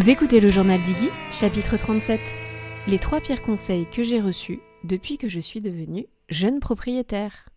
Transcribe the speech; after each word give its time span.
Vous 0.00 0.08
écoutez 0.08 0.40
le 0.40 0.48
journal 0.48 0.80
d'Iggy, 0.80 1.10
chapitre 1.30 1.76
37. 1.76 2.18
Les 2.88 2.98
trois 2.98 3.20
pires 3.20 3.42
conseils 3.42 3.84
que 3.84 4.02
j'ai 4.02 4.18
reçus 4.18 4.60
depuis 4.82 5.18
que 5.18 5.28
je 5.28 5.40
suis 5.40 5.60
devenue 5.60 6.06
jeune 6.30 6.58
propriétaire. 6.58 7.50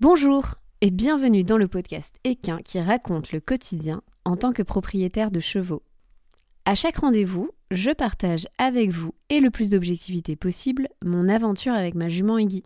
Bonjour 0.00 0.56
et 0.82 0.90
bienvenue 0.90 1.44
dans 1.44 1.56
le 1.56 1.66
podcast 1.66 2.16
Équin 2.24 2.58
qui 2.58 2.78
raconte 2.78 3.32
le 3.32 3.40
quotidien 3.40 4.02
en 4.26 4.36
tant 4.36 4.52
que 4.52 4.62
propriétaire 4.62 5.30
de 5.30 5.40
chevaux. 5.40 5.82
À 6.66 6.74
chaque 6.74 6.98
rendez-vous, 6.98 7.48
je 7.70 7.92
partage 7.92 8.46
avec 8.58 8.90
vous 8.90 9.14
et 9.30 9.40
le 9.40 9.48
plus 9.48 9.70
d'objectivité 9.70 10.36
possible 10.36 10.88
mon 11.02 11.30
aventure 11.30 11.72
avec 11.72 11.94
ma 11.94 12.10
jument 12.10 12.36
Iggy. 12.36 12.64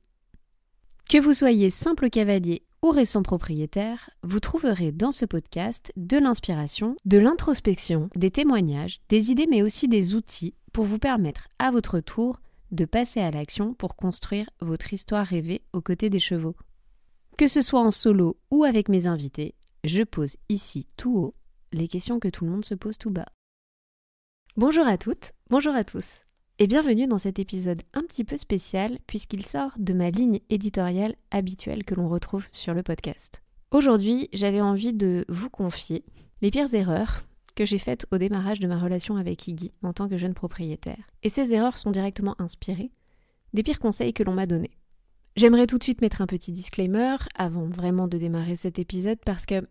Que 1.08 1.18
vous 1.18 1.32
soyez 1.32 1.70
simple 1.70 2.10
cavalier 2.10 2.64
ou 2.82 2.90
récent 2.90 3.22
propriétaire, 3.22 4.10
vous 4.22 4.40
trouverez 4.40 4.92
dans 4.92 5.12
ce 5.12 5.24
podcast 5.24 5.92
de 5.96 6.18
l'inspiration, 6.18 6.96
de 7.04 7.18
l'introspection, 7.18 8.08
des 8.16 8.30
témoignages, 8.30 9.00
des 9.08 9.30
idées 9.30 9.46
mais 9.48 9.62
aussi 9.62 9.88
des 9.88 10.14
outils 10.14 10.54
pour 10.72 10.84
vous 10.84 10.98
permettre 10.98 11.48
à 11.58 11.70
votre 11.70 12.00
tour 12.00 12.40
de 12.70 12.84
passer 12.84 13.20
à 13.20 13.30
l'action 13.30 13.74
pour 13.74 13.96
construire 13.96 14.48
votre 14.60 14.92
histoire 14.92 15.26
rêvée 15.26 15.62
aux 15.72 15.80
côtés 15.80 16.10
des 16.10 16.18
chevaux. 16.18 16.56
Que 17.36 17.48
ce 17.48 17.62
soit 17.62 17.80
en 17.80 17.90
solo 17.90 18.38
ou 18.50 18.64
avec 18.64 18.88
mes 18.88 19.06
invités, 19.06 19.54
je 19.84 20.02
pose 20.02 20.36
ici 20.48 20.86
tout 20.96 21.16
haut 21.16 21.34
les 21.72 21.88
questions 21.88 22.18
que 22.18 22.28
tout 22.28 22.44
le 22.44 22.50
monde 22.50 22.64
se 22.64 22.74
pose 22.74 22.98
tout 22.98 23.10
bas. 23.10 23.28
Bonjour 24.56 24.86
à 24.86 24.98
toutes, 24.98 25.32
bonjour 25.48 25.74
à 25.74 25.84
tous 25.84 26.22
et 26.62 26.66
bienvenue 26.66 27.06
dans 27.06 27.16
cet 27.16 27.38
épisode 27.38 27.80
un 27.94 28.02
petit 28.02 28.22
peu 28.22 28.36
spécial 28.36 28.98
puisqu'il 29.06 29.46
sort 29.46 29.72
de 29.78 29.94
ma 29.94 30.10
ligne 30.10 30.40
éditoriale 30.50 31.14
habituelle 31.30 31.84
que 31.84 31.94
l'on 31.94 32.06
retrouve 32.06 32.44
sur 32.52 32.74
le 32.74 32.82
podcast. 32.82 33.42
Aujourd'hui, 33.70 34.28
j'avais 34.34 34.60
envie 34.60 34.92
de 34.92 35.24
vous 35.30 35.48
confier 35.48 36.04
les 36.42 36.50
pires 36.50 36.74
erreurs 36.74 37.22
que 37.54 37.64
j'ai 37.64 37.78
faites 37.78 38.04
au 38.10 38.18
démarrage 38.18 38.60
de 38.60 38.66
ma 38.66 38.78
relation 38.78 39.16
avec 39.16 39.48
Iggy 39.48 39.72
en 39.82 39.94
tant 39.94 40.06
que 40.06 40.18
jeune 40.18 40.34
propriétaire. 40.34 41.10
Et 41.22 41.30
ces 41.30 41.54
erreurs 41.54 41.78
sont 41.78 41.92
directement 41.92 42.36
inspirées 42.38 42.90
des 43.54 43.62
pires 43.62 43.80
conseils 43.80 44.12
que 44.12 44.22
l'on 44.22 44.34
m'a 44.34 44.46
donnés. 44.46 44.76
J'aimerais 45.36 45.66
tout 45.66 45.78
de 45.78 45.82
suite 45.82 46.02
mettre 46.02 46.20
un 46.20 46.26
petit 46.26 46.52
disclaimer 46.52 47.16
avant 47.36 47.68
vraiment 47.68 48.06
de 48.06 48.18
démarrer 48.18 48.56
cet 48.56 48.78
épisode 48.78 49.18
parce 49.24 49.46
que 49.46 49.66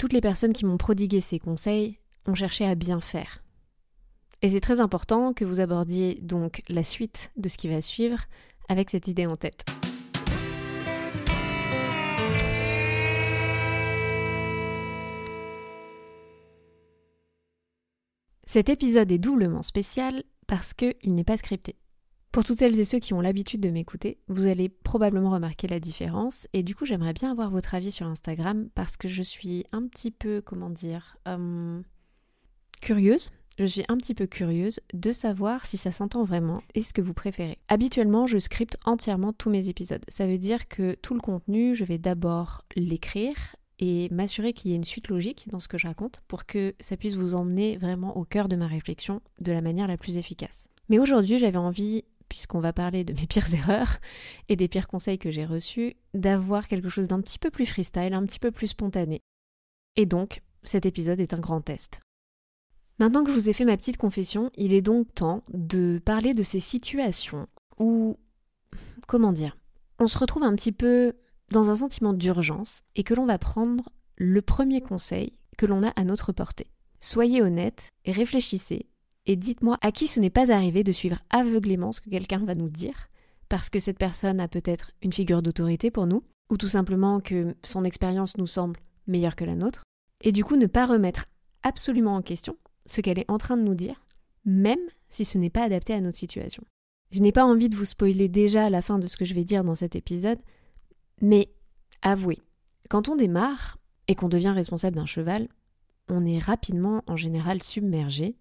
toutes 0.00 0.12
les 0.12 0.20
personnes 0.20 0.52
qui 0.52 0.64
m'ont 0.64 0.78
prodigué 0.78 1.20
ces 1.20 1.38
conseils 1.38 1.96
ont 2.26 2.34
cherché 2.34 2.66
à 2.66 2.74
bien 2.74 3.00
faire 3.00 3.43
et 4.42 4.50
c'est 4.50 4.60
très 4.60 4.80
important 4.80 5.32
que 5.32 5.44
vous 5.44 5.60
abordiez 5.60 6.18
donc 6.22 6.62
la 6.68 6.82
suite 6.82 7.30
de 7.36 7.48
ce 7.48 7.56
qui 7.56 7.68
va 7.68 7.80
suivre 7.80 8.24
avec 8.68 8.90
cette 8.90 9.08
idée 9.08 9.26
en 9.26 9.36
tête. 9.36 9.64
Cet 18.46 18.68
épisode 18.68 19.10
est 19.10 19.18
doublement 19.18 19.62
spécial 19.62 20.22
parce 20.46 20.74
qu'il 20.74 21.14
n'est 21.14 21.24
pas 21.24 21.36
scripté. 21.36 21.76
Pour 22.30 22.44
toutes 22.44 22.58
celles 22.58 22.78
et 22.78 22.84
ceux 22.84 22.98
qui 22.98 23.14
ont 23.14 23.20
l'habitude 23.20 23.60
de 23.60 23.70
m'écouter, 23.70 24.18
vous 24.28 24.46
allez 24.46 24.68
probablement 24.68 25.30
remarquer 25.30 25.66
la 25.66 25.80
différence 25.80 26.46
et 26.52 26.62
du 26.62 26.74
coup 26.74 26.84
j'aimerais 26.84 27.12
bien 27.12 27.30
avoir 27.30 27.50
votre 27.50 27.74
avis 27.74 27.90
sur 27.90 28.06
Instagram 28.06 28.68
parce 28.74 28.96
que 28.96 29.08
je 29.08 29.22
suis 29.22 29.64
un 29.72 29.86
petit 29.86 30.10
peu, 30.10 30.40
comment 30.40 30.70
dire, 30.70 31.16
euh, 31.26 31.80
curieuse 32.80 33.30
je 33.58 33.64
suis 33.64 33.84
un 33.88 33.96
petit 33.96 34.14
peu 34.14 34.26
curieuse 34.26 34.80
de 34.92 35.12
savoir 35.12 35.64
si 35.66 35.76
ça 35.76 35.92
s'entend 35.92 36.24
vraiment 36.24 36.62
et 36.74 36.82
ce 36.82 36.92
que 36.92 37.00
vous 37.00 37.14
préférez. 37.14 37.58
Habituellement, 37.68 38.26
je 38.26 38.38
scripte 38.38 38.76
entièrement 38.84 39.32
tous 39.32 39.50
mes 39.50 39.68
épisodes. 39.68 40.04
Ça 40.08 40.26
veut 40.26 40.38
dire 40.38 40.68
que 40.68 40.94
tout 41.02 41.14
le 41.14 41.20
contenu, 41.20 41.74
je 41.74 41.84
vais 41.84 41.98
d'abord 41.98 42.62
l'écrire 42.74 43.56
et 43.78 44.08
m'assurer 44.10 44.52
qu'il 44.52 44.70
y 44.70 44.74
ait 44.74 44.76
une 44.76 44.84
suite 44.84 45.08
logique 45.08 45.48
dans 45.48 45.58
ce 45.58 45.68
que 45.68 45.78
je 45.78 45.86
raconte 45.86 46.22
pour 46.28 46.46
que 46.46 46.74
ça 46.80 46.96
puisse 46.96 47.14
vous 47.14 47.34
emmener 47.34 47.76
vraiment 47.76 48.16
au 48.16 48.24
cœur 48.24 48.48
de 48.48 48.56
ma 48.56 48.66
réflexion 48.66 49.20
de 49.40 49.52
la 49.52 49.60
manière 49.60 49.88
la 49.88 49.96
plus 49.96 50.16
efficace. 50.16 50.68
Mais 50.88 50.98
aujourd'hui, 50.98 51.38
j'avais 51.38 51.58
envie, 51.58 52.04
puisqu'on 52.28 52.60
va 52.60 52.72
parler 52.72 53.04
de 53.04 53.12
mes 53.12 53.26
pires 53.26 53.52
erreurs 53.54 53.98
et 54.48 54.56
des 54.56 54.68
pires 54.68 54.88
conseils 54.88 55.18
que 55.18 55.30
j'ai 55.30 55.44
reçus, 55.44 55.96
d'avoir 56.12 56.68
quelque 56.68 56.88
chose 56.88 57.08
d'un 57.08 57.20
petit 57.20 57.38
peu 57.38 57.50
plus 57.50 57.66
freestyle, 57.66 58.14
un 58.14 58.24
petit 58.24 58.38
peu 58.38 58.50
plus 58.50 58.68
spontané. 58.68 59.20
Et 59.96 60.06
donc, 60.06 60.42
cet 60.62 60.86
épisode 60.86 61.20
est 61.20 61.34
un 61.34 61.40
grand 61.40 61.60
test. 61.60 62.00
Maintenant 62.98 63.24
que 63.24 63.30
je 63.30 63.34
vous 63.34 63.48
ai 63.48 63.52
fait 63.52 63.64
ma 63.64 63.76
petite 63.76 63.96
confession, 63.96 64.50
il 64.56 64.72
est 64.72 64.82
donc 64.82 65.12
temps 65.14 65.42
de 65.52 66.00
parler 66.04 66.32
de 66.32 66.44
ces 66.44 66.60
situations 66.60 67.48
où, 67.78 68.16
comment 69.08 69.32
dire, 69.32 69.56
on 69.98 70.06
se 70.06 70.18
retrouve 70.18 70.44
un 70.44 70.54
petit 70.54 70.70
peu 70.70 71.14
dans 71.50 71.70
un 71.70 71.74
sentiment 71.74 72.12
d'urgence 72.12 72.82
et 72.94 73.02
que 73.02 73.14
l'on 73.14 73.26
va 73.26 73.38
prendre 73.38 73.88
le 74.16 74.40
premier 74.42 74.80
conseil 74.80 75.32
que 75.58 75.66
l'on 75.66 75.82
a 75.82 75.88
à 75.90 76.04
notre 76.04 76.32
portée. 76.32 76.68
Soyez 77.00 77.42
honnête 77.42 77.90
réfléchissez 78.06 78.86
et 79.26 79.36
dites-moi 79.36 79.76
à 79.80 79.90
qui 79.90 80.06
ce 80.06 80.20
n'est 80.20 80.30
pas 80.30 80.52
arrivé 80.52 80.84
de 80.84 80.92
suivre 80.92 81.18
aveuglément 81.30 81.90
ce 81.90 82.00
que 82.00 82.10
quelqu'un 82.10 82.44
va 82.44 82.54
nous 82.54 82.68
dire, 82.68 83.08
parce 83.48 83.70
que 83.70 83.80
cette 83.80 83.98
personne 83.98 84.38
a 84.38 84.48
peut-être 84.48 84.92
une 85.02 85.12
figure 85.12 85.42
d'autorité 85.42 85.90
pour 85.90 86.06
nous, 86.06 86.22
ou 86.50 86.56
tout 86.56 86.68
simplement 86.68 87.20
que 87.20 87.56
son 87.64 87.84
expérience 87.84 88.36
nous 88.36 88.46
semble 88.46 88.78
meilleure 89.06 89.36
que 89.36 89.44
la 89.44 89.56
nôtre, 89.56 89.82
et 90.20 90.30
du 90.30 90.44
coup 90.44 90.56
ne 90.56 90.66
pas 90.66 90.86
remettre 90.86 91.24
absolument 91.62 92.14
en 92.14 92.22
question 92.22 92.56
ce 92.86 93.00
qu'elle 93.00 93.18
est 93.18 93.30
en 93.30 93.38
train 93.38 93.56
de 93.56 93.62
nous 93.62 93.74
dire, 93.74 94.04
même 94.44 94.78
si 95.08 95.24
ce 95.24 95.38
n'est 95.38 95.50
pas 95.50 95.62
adapté 95.62 95.94
à 95.94 96.00
notre 96.00 96.18
situation. 96.18 96.62
Je 97.10 97.20
n'ai 97.20 97.32
pas 97.32 97.44
envie 97.44 97.68
de 97.68 97.76
vous 97.76 97.84
spoiler 97.84 98.28
déjà 98.28 98.66
à 98.66 98.70
la 98.70 98.82
fin 98.82 98.98
de 98.98 99.06
ce 99.06 99.16
que 99.16 99.24
je 99.24 99.34
vais 99.34 99.44
dire 99.44 99.64
dans 99.64 99.74
cet 99.74 99.94
épisode, 99.94 100.38
mais 101.22 101.48
avouez, 102.02 102.38
quand 102.90 103.08
on 103.08 103.16
démarre 103.16 103.78
et 104.08 104.14
qu'on 104.14 104.28
devient 104.28 104.50
responsable 104.50 104.96
d'un 104.96 105.06
cheval, 105.06 105.48
on 106.08 106.26
est 106.26 106.38
rapidement 106.38 107.02
en 107.06 107.16
général 107.16 107.62
submergé 107.62 108.36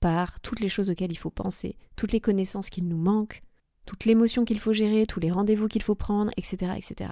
par 0.00 0.40
toutes 0.40 0.60
les 0.60 0.68
choses 0.68 0.90
auxquelles 0.90 1.12
il 1.12 1.18
faut 1.18 1.30
penser, 1.30 1.76
toutes 1.94 2.12
les 2.12 2.20
connaissances 2.20 2.70
qu'il 2.70 2.88
nous 2.88 2.96
manquent, 2.96 3.42
toute 3.86 4.04
l'émotion 4.04 4.44
qu'il 4.44 4.58
faut 4.58 4.72
gérer, 4.72 5.06
tous 5.06 5.20
les 5.20 5.30
rendez-vous 5.30 5.68
qu'il 5.68 5.82
faut 5.82 5.94
prendre, 5.94 6.32
etc., 6.36 6.72
etc. 6.76 7.10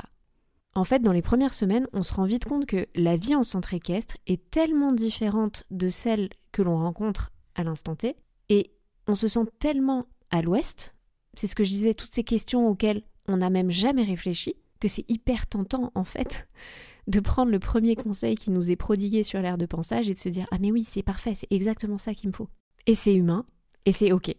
En 0.76 0.84
fait, 0.84 1.00
dans 1.00 1.12
les 1.12 1.22
premières 1.22 1.54
semaines, 1.54 1.86
on 1.92 2.02
se 2.02 2.12
rend 2.12 2.24
vite 2.24 2.46
compte 2.46 2.66
que 2.66 2.86
la 2.96 3.16
vie 3.16 3.36
en 3.36 3.44
centre 3.44 3.74
équestre 3.74 4.16
est 4.26 4.50
tellement 4.50 4.90
différente 4.90 5.64
de 5.70 5.88
celle 5.88 6.30
que 6.50 6.62
l'on 6.62 6.78
rencontre 6.78 7.30
à 7.54 7.62
l'instant 7.62 7.94
T, 7.94 8.16
et 8.48 8.72
on 9.06 9.14
se 9.14 9.28
sent 9.28 9.46
tellement 9.60 10.06
à 10.30 10.42
l'ouest, 10.42 10.94
c'est 11.34 11.46
ce 11.46 11.54
que 11.54 11.64
je 11.64 11.70
disais, 11.70 11.94
toutes 11.94 12.10
ces 12.10 12.24
questions 12.24 12.66
auxquelles 12.68 13.02
on 13.28 13.36
n'a 13.36 13.50
même 13.50 13.70
jamais 13.70 14.02
réfléchi, 14.02 14.56
que 14.80 14.88
c'est 14.88 15.08
hyper 15.08 15.46
tentant 15.46 15.92
en 15.94 16.04
fait 16.04 16.48
de 17.06 17.20
prendre 17.20 17.52
le 17.52 17.58
premier 17.58 17.94
conseil 17.94 18.34
qui 18.34 18.50
nous 18.50 18.70
est 18.70 18.76
prodigué 18.76 19.22
sur 19.22 19.40
l'air 19.40 19.58
de 19.58 19.66
pensage 19.66 20.08
et 20.08 20.14
de 20.14 20.18
se 20.18 20.28
dire 20.28 20.46
Ah 20.50 20.58
mais 20.58 20.72
oui, 20.72 20.84
c'est 20.84 21.02
parfait, 21.02 21.34
c'est 21.34 21.52
exactement 21.52 21.98
ça 21.98 22.14
qu'il 22.14 22.30
me 22.30 22.34
faut. 22.34 22.48
Et 22.86 22.94
c'est 22.94 23.14
humain, 23.14 23.46
et 23.84 23.92
c'est 23.92 24.12
ok. 24.12 24.34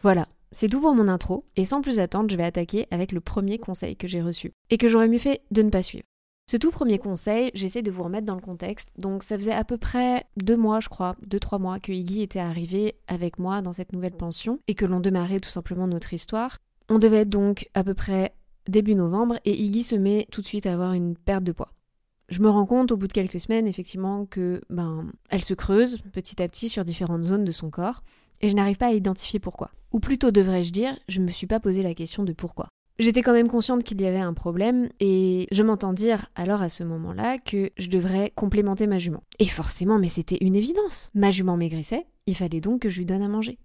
Voilà, 0.00 0.26
c'est 0.52 0.68
tout 0.68 0.80
pour 0.80 0.94
mon 0.94 1.08
intro, 1.08 1.44
et 1.56 1.64
sans 1.64 1.80
plus 1.80 1.98
attendre, 1.98 2.30
je 2.30 2.36
vais 2.36 2.44
attaquer 2.44 2.86
avec 2.90 3.12
le 3.12 3.20
premier 3.20 3.58
conseil 3.58 3.96
que 3.96 4.08
j'ai 4.08 4.22
reçu, 4.22 4.52
et 4.70 4.78
que 4.78 4.88
j'aurais 4.88 5.08
mieux 5.08 5.18
fait 5.18 5.42
de 5.50 5.62
ne 5.62 5.70
pas 5.70 5.82
suivre. 5.82 6.04
Ce 6.50 6.56
tout 6.56 6.70
premier 6.70 6.98
conseil, 6.98 7.50
j'essaie 7.54 7.82
de 7.82 7.90
vous 7.90 8.02
remettre 8.02 8.26
dans 8.26 8.34
le 8.34 8.40
contexte. 8.40 8.90
Donc 8.98 9.22
ça 9.22 9.38
faisait 9.38 9.52
à 9.52 9.64
peu 9.64 9.78
près 9.78 10.26
deux 10.36 10.56
mois, 10.56 10.80
je 10.80 10.88
crois, 10.88 11.16
deux, 11.26 11.40
trois 11.40 11.58
mois 11.58 11.78
que 11.78 11.92
Iggy 11.92 12.20
était 12.20 12.40
arrivé 12.40 12.96
avec 13.06 13.38
moi 13.38 13.62
dans 13.62 13.72
cette 13.72 13.92
nouvelle 13.92 14.16
pension 14.16 14.58
et 14.68 14.74
que 14.74 14.84
l'on 14.84 15.00
démarrait 15.00 15.40
tout 15.40 15.48
simplement 15.48 15.86
notre 15.86 16.12
histoire. 16.12 16.58
On 16.88 16.98
devait 16.98 17.20
être 17.20 17.30
donc 17.30 17.70
à 17.74 17.84
peu 17.84 17.94
près 17.94 18.34
début 18.68 18.94
novembre 18.94 19.38
et 19.44 19.54
Iggy 19.54 19.82
se 19.82 19.94
met 19.94 20.26
tout 20.30 20.42
de 20.42 20.46
suite 20.46 20.66
à 20.66 20.74
avoir 20.74 20.92
une 20.92 21.16
perte 21.16 21.44
de 21.44 21.52
poids. 21.52 21.72
Je 22.28 22.40
me 22.40 22.48
rends 22.48 22.66
compte 22.66 22.92
au 22.92 22.96
bout 22.96 23.08
de 23.08 23.12
quelques 23.12 23.40
semaines 23.40 23.66
effectivement 23.66 24.26
que 24.26 24.62
ben 24.68 25.10
elle 25.28 25.44
se 25.44 25.54
creuse 25.54 26.00
petit 26.12 26.42
à 26.42 26.48
petit 26.48 26.68
sur 26.68 26.84
différentes 26.84 27.24
zones 27.24 27.44
de 27.44 27.50
son 27.50 27.70
corps 27.70 28.02
et 28.42 28.48
je 28.48 28.54
n'arrive 28.54 28.76
pas 28.76 28.88
à 28.88 28.92
identifier 28.92 29.40
pourquoi. 29.40 29.70
Ou 29.92 30.00
plutôt 30.00 30.30
devrais-je 30.30 30.72
dire, 30.72 30.98
je 31.08 31.20
me 31.20 31.30
suis 31.30 31.46
pas 31.46 31.60
posé 31.60 31.82
la 31.82 31.94
question 31.94 32.24
de 32.24 32.32
pourquoi. 32.32 32.68
J'étais 32.98 33.22
quand 33.22 33.32
même 33.32 33.48
consciente 33.48 33.84
qu'il 33.84 34.00
y 34.00 34.06
avait 34.06 34.18
un 34.18 34.34
problème 34.34 34.88
et 35.00 35.46
je 35.50 35.62
m'entends 35.62 35.92
dire 35.92 36.26
alors 36.34 36.62
à 36.62 36.68
ce 36.68 36.84
moment-là 36.84 37.38
que 37.38 37.70
je 37.78 37.88
devrais 37.88 38.32
complémenter 38.34 38.86
ma 38.86 38.98
jument. 38.98 39.22
Et 39.38 39.46
forcément, 39.46 39.98
mais 39.98 40.08
c'était 40.08 40.38
une 40.40 40.54
évidence. 40.54 41.10
Ma 41.14 41.30
jument 41.30 41.56
maigrissait, 41.56 42.06
il 42.26 42.36
fallait 42.36 42.60
donc 42.60 42.82
que 42.82 42.88
je 42.88 42.98
lui 42.98 43.06
donne 43.06 43.22
à 43.22 43.28
manger. 43.28 43.58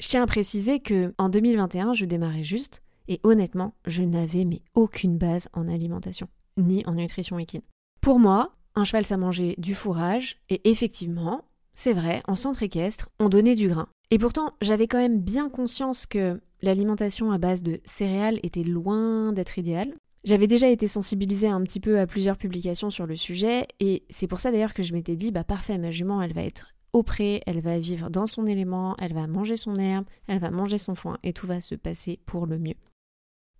Je 0.00 0.08
tiens 0.08 0.22
à 0.22 0.26
préciser 0.26 0.80
que 0.80 1.12
en 1.18 1.28
2021, 1.28 1.92
je 1.92 2.04
démarrais 2.04 2.42
juste 2.42 2.82
et 3.06 3.20
honnêtement, 3.22 3.74
je 3.86 4.02
n'avais 4.02 4.44
mais 4.44 4.62
aucune 4.74 5.18
base 5.18 5.48
en 5.52 5.68
alimentation 5.68 6.28
ni 6.56 6.84
en 6.86 6.94
nutrition 6.94 7.38
équine. 7.38 7.62
Pour 8.00 8.18
moi, 8.18 8.52
un 8.74 8.84
cheval 8.84 9.04
ça 9.04 9.16
mangeait 9.16 9.54
du 9.58 9.74
fourrage 9.74 10.38
et 10.48 10.68
effectivement, 10.68 11.44
c'est 11.78 11.92
vrai, 11.92 12.22
en 12.26 12.34
centre 12.34 12.64
équestre, 12.64 13.08
on 13.20 13.28
donnait 13.28 13.54
du 13.54 13.68
grain. 13.68 13.86
Et 14.10 14.18
pourtant, 14.18 14.52
j'avais 14.60 14.88
quand 14.88 14.98
même 14.98 15.20
bien 15.20 15.48
conscience 15.48 16.06
que 16.06 16.40
l'alimentation 16.60 17.30
à 17.30 17.38
base 17.38 17.62
de 17.62 17.78
céréales 17.84 18.40
était 18.42 18.64
loin 18.64 19.32
d'être 19.32 19.58
idéale. 19.58 19.94
J'avais 20.24 20.48
déjà 20.48 20.68
été 20.68 20.88
sensibilisée 20.88 21.46
un 21.46 21.62
petit 21.62 21.78
peu 21.78 22.00
à 22.00 22.08
plusieurs 22.08 22.36
publications 22.36 22.90
sur 22.90 23.06
le 23.06 23.14
sujet, 23.14 23.68
et 23.78 24.02
c'est 24.10 24.26
pour 24.26 24.40
ça 24.40 24.50
d'ailleurs 24.50 24.74
que 24.74 24.82
je 24.82 24.92
m'étais 24.92 25.14
dit, 25.14 25.30
bah 25.30 25.44
parfait, 25.44 25.78
ma 25.78 25.92
jument, 25.92 26.20
elle 26.20 26.32
va 26.32 26.42
être 26.42 26.66
au 26.92 27.04
pré, 27.04 27.42
elle 27.46 27.60
va 27.60 27.78
vivre 27.78 28.10
dans 28.10 28.26
son 28.26 28.46
élément, 28.46 28.96
elle 28.98 29.14
va 29.14 29.28
manger 29.28 29.56
son 29.56 29.76
herbe, 29.76 30.06
elle 30.26 30.40
va 30.40 30.50
manger 30.50 30.78
son 30.78 30.96
foin, 30.96 31.18
et 31.22 31.32
tout 31.32 31.46
va 31.46 31.60
se 31.60 31.76
passer 31.76 32.18
pour 32.26 32.46
le 32.46 32.58
mieux. 32.58 32.74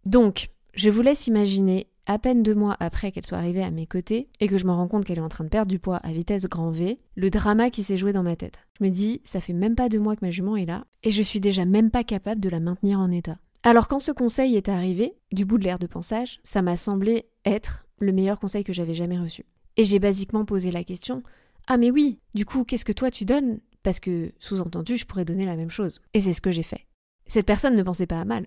Donc, 0.07 0.51
je 0.75 0.91
vous 0.91 1.03
laisse 1.03 1.29
imaginer 1.29 1.87
à 2.09 2.19
peine 2.19 2.43
deux 2.43 2.55
mois 2.55 2.77
après 2.81 3.13
qu'elle 3.13 3.27
soit 3.27 3.39
arrivée 3.39 3.63
à 3.63 3.71
mes 3.71 3.87
côtés 3.87 4.29
et 4.41 4.49
que 4.49 4.59
je 4.59 4.65
me 4.65 4.73
rends 4.73 4.89
compte 4.89 5.05
qu'elle 5.05 5.19
est 5.19 5.23
en 5.23 5.29
train 5.29 5.45
de 5.45 5.51
perdre 5.51 5.71
du 5.71 5.79
poids 5.79 5.99
à 5.99 6.11
vitesse 6.11 6.47
grand 6.47 6.71
V, 6.71 6.99
le 7.15 7.31
drama 7.31 7.71
qui 7.71 7.85
s'est 7.85 7.99
joué 7.99 8.13
dans 8.13 8.23
ma 8.23 8.35
tête. 8.35 8.67
Je 8.81 8.85
me 8.85 8.91
dis, 8.91 9.21
ça 9.25 9.41
fait 9.41 9.53
même 9.53 9.77
pas 9.77 9.89
deux 9.89 10.01
mois 10.01 10.17
que 10.17 10.25
ma 10.25 10.31
jument 10.31 10.57
est 10.57 10.67
là 10.67 10.87
et 11.05 11.11
je 11.11 11.23
suis 11.23 11.39
déjà 11.39 11.67
même 11.67 11.91
pas 11.91 12.05
capable 12.05 12.41
de 12.41 12.49
la 12.49 12.61
maintenir 12.61 12.99
en 12.99 13.11
état. 13.11 13.39
Alors 13.63 13.89
quand 13.89 13.99
ce 13.99 14.11
conseil 14.11 14.57
est 14.57 14.71
arrivé, 14.71 15.15
du 15.33 15.45
bout 15.45 15.59
de 15.59 15.65
l'air 15.65 15.79
de 15.79 15.87
pensage, 15.87 16.41
ça 16.45 16.63
m'a 16.63 16.77
semblé 16.77 17.27
être 17.45 17.87
le 18.01 18.13
meilleur 18.13 18.41
conseil 18.41 18.65
que 18.65 18.73
j'avais 18.73 18.95
jamais 18.95 19.19
reçu. 19.19 19.45
Et 19.77 19.85
j'ai 19.85 19.99
basiquement 19.99 20.45
posé 20.45 20.71
la 20.71 20.85
question 20.85 21.23
Ah, 21.67 21.77
mais 21.77 21.91
oui, 21.91 22.19
du 22.35 22.47
coup, 22.47 22.65
qu'est-ce 22.65 22.85
que 22.85 22.93
toi 22.93 23.11
tu 23.11 23.27
donnes? 23.27 23.61
Parce 23.83 24.01
que, 24.01 24.33
sous-entendu, 24.39 24.97
je 24.97 25.07
pourrais 25.07 25.25
donner 25.25 25.47
la 25.47 25.57
même 25.57 25.71
chose. 25.71 26.01
Et 26.15 26.21
c'est 26.21 26.33
ce 26.33 26.41
que 26.41 26.51
j'ai 26.51 26.63
fait. 26.63 26.87
Cette 27.27 27.47
personne 27.47 27.77
ne 27.77 27.83
pensait 27.83 28.07
pas 28.07 28.21
à 28.21 28.25
mal. 28.25 28.47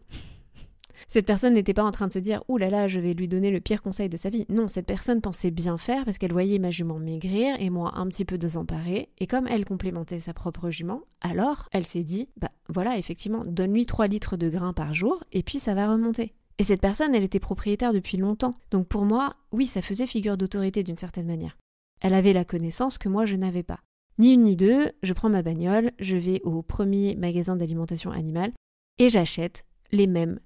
Cette 1.08 1.26
personne 1.26 1.54
n'était 1.54 1.74
pas 1.74 1.84
en 1.84 1.92
train 1.92 2.08
de 2.08 2.14
se 2.14 2.20
dire 2.20 2.44
Ouh 2.48 2.58
là 2.58 2.70
là, 2.70 2.88
je 2.88 3.00
vais 3.00 3.14
lui 3.14 3.28
donner 3.28 3.52
le 3.52 3.60
pire 3.60 3.82
conseil 3.82 4.10
de 4.10 4.18
sa 4.18 4.30
vie. 4.30 4.46
Non, 4.50 4.68
cette 4.68 4.86
personne 4.86 5.22
pensait 5.22 5.52
bien 5.52 5.78
faire 5.78 6.06
parce 6.06 6.18
qu'elle 6.18 6.34
voyait 6.34 6.60
ma 6.60 6.72
jument 6.72 7.00
maigrir 7.00 7.56
et 7.60 7.70
moi 7.70 7.94
un 7.96 8.08
petit 8.08 8.26
peu 8.26 8.38
désemparée. 8.38 9.10
Et 9.20 9.28
comme 9.28 9.48
elle 9.48 9.66
complémentait 9.66 10.20
sa 10.20 10.34
propre 10.34 10.70
jument, 10.70 11.02
alors 11.22 11.70
elle 11.72 11.86
s'est 11.86 12.04
dit 12.04 12.30
Bah 12.38 12.52
voilà, 12.70 12.98
effectivement, 12.98 13.44
donne-lui 13.46 13.86
3 13.86 14.08
litres 14.08 14.38
de 14.38 14.50
grains 14.50 14.74
par 14.74 14.94
jour 14.94 15.24
et 15.32 15.44
puis 15.44 15.60
ça 15.60 15.74
va 15.74 15.92
remonter. 15.92 16.34
Et 16.58 16.64
cette 16.64 16.82
personne, 16.82 17.16
elle 17.16 17.24
était 17.24 17.40
propriétaire 17.40 17.94
depuis 17.94 18.18
longtemps. 18.18 18.56
Donc 18.70 18.88
pour 18.88 19.06
moi, 19.06 19.36
oui, 19.52 19.66
ça 19.66 19.82
faisait 19.82 20.08
figure 20.08 20.38
d'autorité 20.38 20.84
d'une 20.84 20.98
certaine 20.98 21.28
manière. 21.28 21.58
Elle 22.02 22.14
avait 22.14 22.34
la 22.34 22.46
connaissance 22.46 22.98
que 22.98 23.10
moi 23.10 23.26
je 23.26 23.36
n'avais 23.36 23.64
pas. 23.64 23.80
Ni 24.18 24.34
une 24.34 24.44
ni 24.44 24.56
deux, 24.56 24.92
je 25.02 25.14
prends 25.14 25.30
ma 25.30 25.42
bagnole, 25.42 25.92
je 26.00 26.16
vais 26.16 26.42
au 26.44 26.62
premier 26.62 27.16
magasin 27.16 27.56
d'alimentation 27.56 28.12
animale 28.12 28.52
et 29.00 29.10
j'achète 29.10 29.66
les 29.92 30.08
mêmes, 30.08 30.40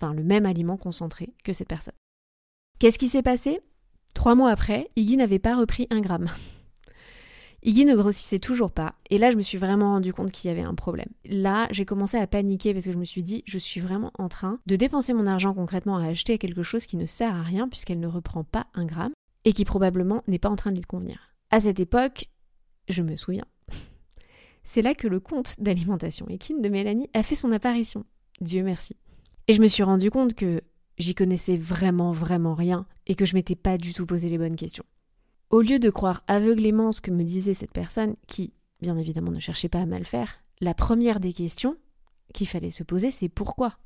enfin 0.00 0.14
le 0.14 0.22
même 0.22 0.46
aliment 0.46 0.76
concentré 0.76 1.34
que 1.44 1.52
cette 1.52 1.68
personne. 1.68 1.94
Qu'est-ce 2.78 2.98
qui 2.98 3.08
s'est 3.08 3.22
passé? 3.22 3.60
Trois 4.14 4.34
mois 4.34 4.50
après, 4.50 4.90
Iggy 4.96 5.16
n'avait 5.16 5.38
pas 5.38 5.56
repris 5.56 5.86
un 5.90 6.00
gramme. 6.00 6.28
Iggy 7.64 7.84
ne 7.84 7.96
grossissait 7.96 8.38
toujours 8.38 8.70
pas, 8.70 8.94
et 9.10 9.18
là 9.18 9.30
je 9.30 9.36
me 9.36 9.42
suis 9.42 9.58
vraiment 9.58 9.90
rendu 9.90 10.12
compte 10.12 10.30
qu'il 10.30 10.48
y 10.48 10.52
avait 10.52 10.62
un 10.62 10.74
problème. 10.74 11.08
Là, 11.24 11.66
j'ai 11.72 11.84
commencé 11.84 12.16
à 12.16 12.26
paniquer 12.28 12.72
parce 12.72 12.84
que 12.84 12.92
je 12.92 12.98
me 12.98 13.04
suis 13.04 13.24
dit, 13.24 13.42
je 13.46 13.58
suis 13.58 13.80
vraiment 13.80 14.12
en 14.18 14.28
train 14.28 14.60
de 14.66 14.76
dépenser 14.76 15.12
mon 15.12 15.26
argent 15.26 15.54
concrètement 15.54 15.96
à 15.96 16.06
acheter 16.06 16.38
quelque 16.38 16.62
chose 16.62 16.86
qui 16.86 16.96
ne 16.96 17.06
sert 17.06 17.34
à 17.34 17.42
rien 17.42 17.68
puisqu'elle 17.68 18.00
ne 18.00 18.06
reprend 18.06 18.44
pas 18.44 18.68
un 18.74 18.86
gramme 18.86 19.12
et 19.44 19.52
qui 19.52 19.64
probablement 19.64 20.22
n'est 20.28 20.38
pas 20.38 20.50
en 20.50 20.56
train 20.56 20.70
de 20.70 20.76
lui 20.76 20.84
convenir. 20.84 21.34
À 21.50 21.60
cette 21.60 21.80
époque, 21.80 22.28
je 22.88 23.02
me 23.02 23.16
souviens. 23.16 23.46
C'est 24.64 24.82
là 24.82 24.94
que 24.94 25.08
le 25.08 25.18
compte 25.18 25.56
d'alimentation 25.58 26.28
équine 26.28 26.62
de 26.62 26.68
Mélanie 26.68 27.10
a 27.12 27.24
fait 27.24 27.34
son 27.34 27.50
apparition. 27.50 28.04
Dieu 28.40 28.62
merci. 28.62 28.96
Et 29.48 29.54
je 29.54 29.62
me 29.62 29.68
suis 29.68 29.82
rendu 29.82 30.10
compte 30.10 30.34
que 30.34 30.60
j'y 30.98 31.14
connaissais 31.14 31.56
vraiment, 31.56 32.12
vraiment 32.12 32.54
rien 32.54 32.86
et 33.06 33.14
que 33.14 33.24
je 33.24 33.34
m'étais 33.34 33.56
pas 33.56 33.78
du 33.78 33.94
tout 33.94 34.04
posé 34.04 34.28
les 34.28 34.36
bonnes 34.36 34.56
questions. 34.56 34.84
Au 35.48 35.62
lieu 35.62 35.78
de 35.78 35.88
croire 35.88 36.22
aveuglément 36.28 36.92
ce 36.92 37.00
que 37.00 37.10
me 37.10 37.24
disait 37.24 37.54
cette 37.54 37.72
personne, 37.72 38.16
qui, 38.26 38.52
bien 38.82 38.98
évidemment, 38.98 39.30
ne 39.30 39.40
cherchait 39.40 39.70
pas 39.70 39.80
à 39.80 39.86
mal 39.86 40.04
faire, 40.04 40.44
la 40.60 40.74
première 40.74 41.18
des 41.18 41.32
questions 41.32 41.78
qu'il 42.34 42.46
fallait 42.46 42.70
se 42.70 42.82
poser, 42.82 43.10
c'est 43.10 43.30
pourquoi? 43.30 43.78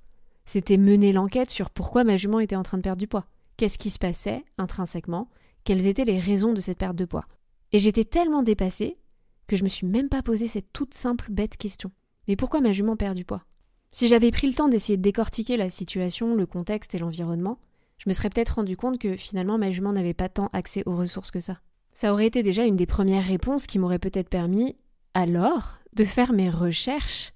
C'était 0.46 0.76
mener 0.76 1.12
l'enquête 1.12 1.50
sur 1.50 1.70
pourquoi 1.70 2.02
ma 2.02 2.16
jument 2.16 2.40
était 2.40 2.56
en 2.56 2.64
train 2.64 2.78
de 2.78 2.82
perdre 2.82 2.98
du 2.98 3.06
poids. 3.06 3.26
Qu'est-ce 3.56 3.78
qui 3.78 3.90
se 3.90 4.00
passait 4.00 4.44
intrinsèquement? 4.58 5.28
Quelles 5.62 5.86
étaient 5.86 6.04
les 6.04 6.18
raisons 6.18 6.52
de 6.52 6.60
cette 6.60 6.78
perte 6.78 6.96
de 6.96 7.04
poids? 7.04 7.26
Et 7.70 7.78
j'étais 7.78 8.04
tellement 8.04 8.42
dépassée 8.42 8.98
que 9.46 9.54
je 9.54 9.62
me 9.62 9.68
suis 9.68 9.86
même 9.86 10.08
pas 10.08 10.22
posé 10.22 10.48
cette 10.48 10.72
toute 10.72 10.94
simple 10.94 11.30
bête 11.30 11.56
question. 11.56 11.92
Mais 12.26 12.34
pourquoi 12.34 12.60
ma 12.60 12.72
jument 12.72 12.96
perd 12.96 13.16
du 13.16 13.24
poids? 13.24 13.44
Si 13.92 14.08
j'avais 14.08 14.30
pris 14.30 14.46
le 14.46 14.54
temps 14.54 14.68
d'essayer 14.68 14.96
de 14.96 15.02
décortiquer 15.02 15.58
la 15.58 15.68
situation, 15.68 16.34
le 16.34 16.46
contexte 16.46 16.94
et 16.94 16.98
l'environnement, 16.98 17.58
je 17.98 18.08
me 18.08 18.14
serais 18.14 18.30
peut-être 18.30 18.56
rendu 18.56 18.76
compte 18.76 18.98
que 18.98 19.16
finalement 19.16 19.58
ma 19.58 19.70
jument 19.70 19.92
n'avait 19.92 20.14
pas 20.14 20.30
tant 20.30 20.48
accès 20.54 20.82
aux 20.86 20.96
ressources 20.96 21.30
que 21.30 21.40
ça. 21.40 21.60
Ça 21.92 22.12
aurait 22.12 22.26
été 22.26 22.42
déjà 22.42 22.64
une 22.64 22.76
des 22.76 22.86
premières 22.86 23.26
réponses 23.26 23.66
qui 23.66 23.78
m'aurait 23.78 23.98
peut-être 23.98 24.30
permis, 24.30 24.76
alors, 25.12 25.76
de 25.92 26.04
faire 26.04 26.32
mes 26.32 26.48
recherches, 26.48 27.34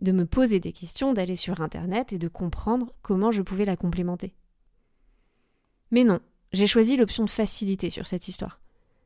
de 0.00 0.12
me 0.12 0.24
poser 0.24 0.60
des 0.60 0.72
questions, 0.72 1.12
d'aller 1.12 1.34
sur 1.34 1.60
Internet 1.60 2.12
et 2.12 2.18
de 2.18 2.28
comprendre 2.28 2.94
comment 3.02 3.32
je 3.32 3.42
pouvais 3.42 3.64
la 3.64 3.76
complémenter. 3.76 4.34
Mais 5.90 6.04
non, 6.04 6.20
j'ai 6.52 6.68
choisi 6.68 6.96
l'option 6.96 7.24
de 7.24 7.30
facilité 7.30 7.90
sur 7.90 8.06
cette 8.06 8.28
histoire. 8.28 8.60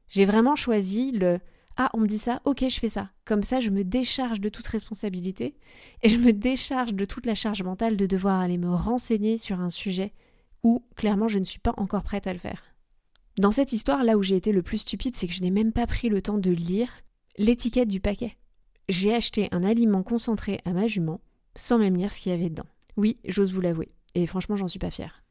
J'ai 0.09 0.27
vraiment 0.27 0.57
choisi 0.57 1.11
le 1.11 1.41
Ah, 1.77 1.91
on 1.93 1.99
me 1.99 2.07
dit 2.07 2.19
ça, 2.19 2.41
ok, 2.45 2.65
je 2.69 2.79
fais 2.79 2.89
ça. 2.89 3.11
Comme 3.25 3.43
ça, 3.43 3.61
je 3.61 3.71
me 3.71 3.85
décharge 3.85 4.41
de 4.41 4.49
toute 4.49 4.67
responsabilité 4.67 5.55
et 6.03 6.09
je 6.09 6.17
me 6.17 6.33
décharge 6.33 6.95
de 6.95 7.05
toute 7.05 7.27
la 7.27 7.35
charge 7.35 7.63
mentale 7.63 7.97
de 7.97 8.07
devoir 8.07 8.41
aller 8.41 8.57
me 8.57 8.73
renseigner 8.73 9.37
sur 9.37 9.61
un 9.61 9.71
sujet 9.71 10.15
ou 10.63 10.85
clairement 10.97 11.29
je 11.29 11.39
ne 11.39 11.45
suis 11.45 11.59
pas 11.59 11.75
encore 11.77 12.03
prête 12.03 12.27
à 12.27 12.33
le 12.33 12.39
faire. 12.39 12.63
Dans 13.39 13.53
cette 13.53 13.75
histoire, 13.75 14.05
là 14.05 14.17
où 14.17 14.23
j'ai 14.23 14.37
été 14.37 14.53
le 14.53 14.63
plus 14.63 14.79
stupide, 14.79 15.15
c'est 15.15 15.27
que 15.27 15.35
je 15.35 15.43
n'ai 15.43 15.51
même 15.51 15.73
pas 15.73 15.87
pris 15.87 16.09
le 16.09 16.23
temps 16.23 16.39
de 16.39 16.51
lire 16.51 16.89
l'étiquette 17.37 17.89
du 17.89 18.01
paquet. 18.01 18.37
J'ai 18.89 19.15
acheté 19.15 19.49
un 19.53 19.63
aliment 19.63 20.03
concentré 20.03 20.61
à 20.65 20.73
ma 20.73 20.87
jument 20.87 21.21
sans 21.55 21.79
même 21.79 21.97
lire 21.97 22.13
ce 22.13 22.21
qu'il 22.21 22.33
y 22.33 22.35
avait 22.35 22.49
dedans. 22.49 22.67
Oui, 22.97 23.19
j'ose 23.25 23.53
vous 23.53 23.61
l'avouer, 23.61 23.91
et 24.15 24.27
franchement 24.27 24.57
j'en 24.57 24.69
suis 24.69 24.79
pas 24.79 24.91
fière. 24.91 25.23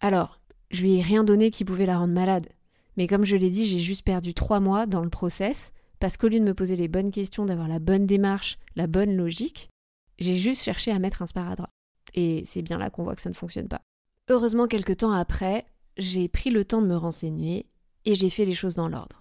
Alors, 0.00 0.40
je 0.70 0.82
lui 0.82 0.96
ai 0.96 1.02
rien 1.02 1.24
donné 1.24 1.50
qui 1.50 1.64
pouvait 1.64 1.86
la 1.86 1.98
rendre 1.98 2.14
malade. 2.14 2.48
Mais 2.96 3.06
comme 3.06 3.24
je 3.24 3.36
l'ai 3.36 3.50
dit, 3.50 3.66
j'ai 3.66 3.78
juste 3.78 4.04
perdu 4.04 4.34
trois 4.34 4.60
mois 4.60 4.86
dans 4.86 5.02
le 5.02 5.10
process, 5.10 5.72
parce 5.98 6.16
qu'au 6.16 6.28
lieu 6.28 6.40
de 6.40 6.44
me 6.44 6.54
poser 6.54 6.76
les 6.76 6.88
bonnes 6.88 7.10
questions, 7.10 7.44
d'avoir 7.44 7.68
la 7.68 7.78
bonne 7.78 8.06
démarche, 8.06 8.58
la 8.74 8.86
bonne 8.86 9.14
logique, 9.16 9.70
j'ai 10.18 10.36
juste 10.36 10.62
cherché 10.62 10.90
à 10.90 10.98
mettre 10.98 11.22
un 11.22 11.26
sparadrap. 11.26 11.70
Et 12.14 12.42
c'est 12.44 12.62
bien 12.62 12.78
là 12.78 12.90
qu'on 12.90 13.04
voit 13.04 13.14
que 13.14 13.22
ça 13.22 13.30
ne 13.30 13.34
fonctionne 13.34 13.68
pas. 13.68 13.82
Heureusement, 14.28 14.66
quelque 14.66 14.92
temps 14.92 15.12
après, 15.12 15.66
j'ai 15.96 16.28
pris 16.28 16.50
le 16.50 16.64
temps 16.64 16.82
de 16.82 16.86
me 16.86 16.96
renseigner 16.96 17.66
et 18.04 18.14
j'ai 18.14 18.30
fait 18.30 18.44
les 18.44 18.54
choses 18.54 18.74
dans 18.74 18.88
l'ordre. 18.88 19.20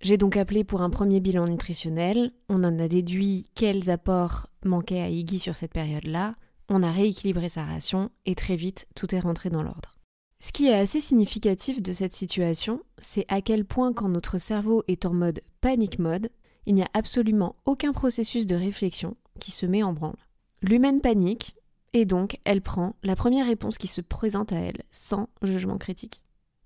J'ai 0.00 0.16
donc 0.16 0.36
appelé 0.36 0.64
pour 0.64 0.80
un 0.80 0.88
premier 0.88 1.20
bilan 1.20 1.46
nutritionnel, 1.46 2.32
on 2.48 2.64
en 2.64 2.78
a 2.78 2.88
déduit 2.88 3.50
quels 3.54 3.90
apports 3.90 4.46
manquaient 4.64 5.02
à 5.02 5.08
Iggy 5.10 5.38
sur 5.38 5.54
cette 5.54 5.74
période-là, 5.74 6.34
on 6.70 6.82
a 6.82 6.90
rééquilibré 6.90 7.50
sa 7.50 7.64
ration 7.64 8.10
et 8.24 8.34
très 8.34 8.56
vite 8.56 8.86
tout 8.94 9.14
est 9.14 9.20
rentré 9.20 9.50
dans 9.50 9.62
l'ordre. 9.62 9.99
Ce 10.42 10.52
qui 10.52 10.68
est 10.68 10.74
assez 10.74 11.02
significatif 11.02 11.82
de 11.82 11.92
cette 11.92 12.14
situation, 12.14 12.80
c'est 12.98 13.26
à 13.28 13.42
quel 13.42 13.66
point 13.66 13.92
quand 13.92 14.08
notre 14.08 14.38
cerveau 14.38 14.82
est 14.88 15.04
en 15.04 15.12
mode 15.12 15.42
panic 15.60 15.98
mode, 15.98 16.30
il 16.64 16.74
n'y 16.74 16.82
a 16.82 16.88
absolument 16.94 17.56
aucun 17.66 17.92
processus 17.92 18.46
de 18.46 18.54
réflexion 18.54 19.16
qui 19.38 19.50
se 19.50 19.66
met 19.66 19.82
en 19.82 19.92
branle. 19.92 20.16
L'humaine 20.62 21.02
panique, 21.02 21.56
et 21.92 22.06
donc, 22.06 22.38
elle 22.44 22.62
prend 22.62 22.96
la 23.02 23.16
première 23.16 23.46
réponse 23.46 23.76
qui 23.76 23.86
se 23.86 24.00
présente 24.00 24.52
à 24.52 24.56
elle, 24.56 24.82
sans 24.90 25.28
jugement 25.42 25.76
critique. 25.76 26.22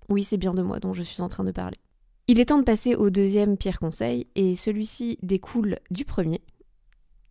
Oui, 0.07 0.23
c'est 0.23 0.37
bien 0.37 0.53
de 0.53 0.61
moi 0.61 0.79
dont 0.79 0.93
je 0.93 1.03
suis 1.03 1.21
en 1.21 1.29
train 1.29 1.43
de 1.43 1.51
parler. 1.51 1.77
Il 2.27 2.39
est 2.39 2.45
temps 2.45 2.59
de 2.59 2.63
passer 2.63 2.95
au 2.95 3.09
deuxième 3.09 3.57
pire 3.57 3.79
conseil, 3.79 4.27
et 4.35 4.55
celui-ci 4.55 5.17
découle 5.21 5.79
du 5.91 6.05
premier. 6.05 6.41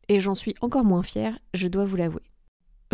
Et 0.08 0.20
j'en 0.20 0.34
suis 0.34 0.54
encore 0.60 0.84
moins 0.84 1.02
fière, 1.02 1.38
je 1.54 1.68
dois 1.68 1.86
vous 1.86 1.96
l'avouer. 1.96 2.22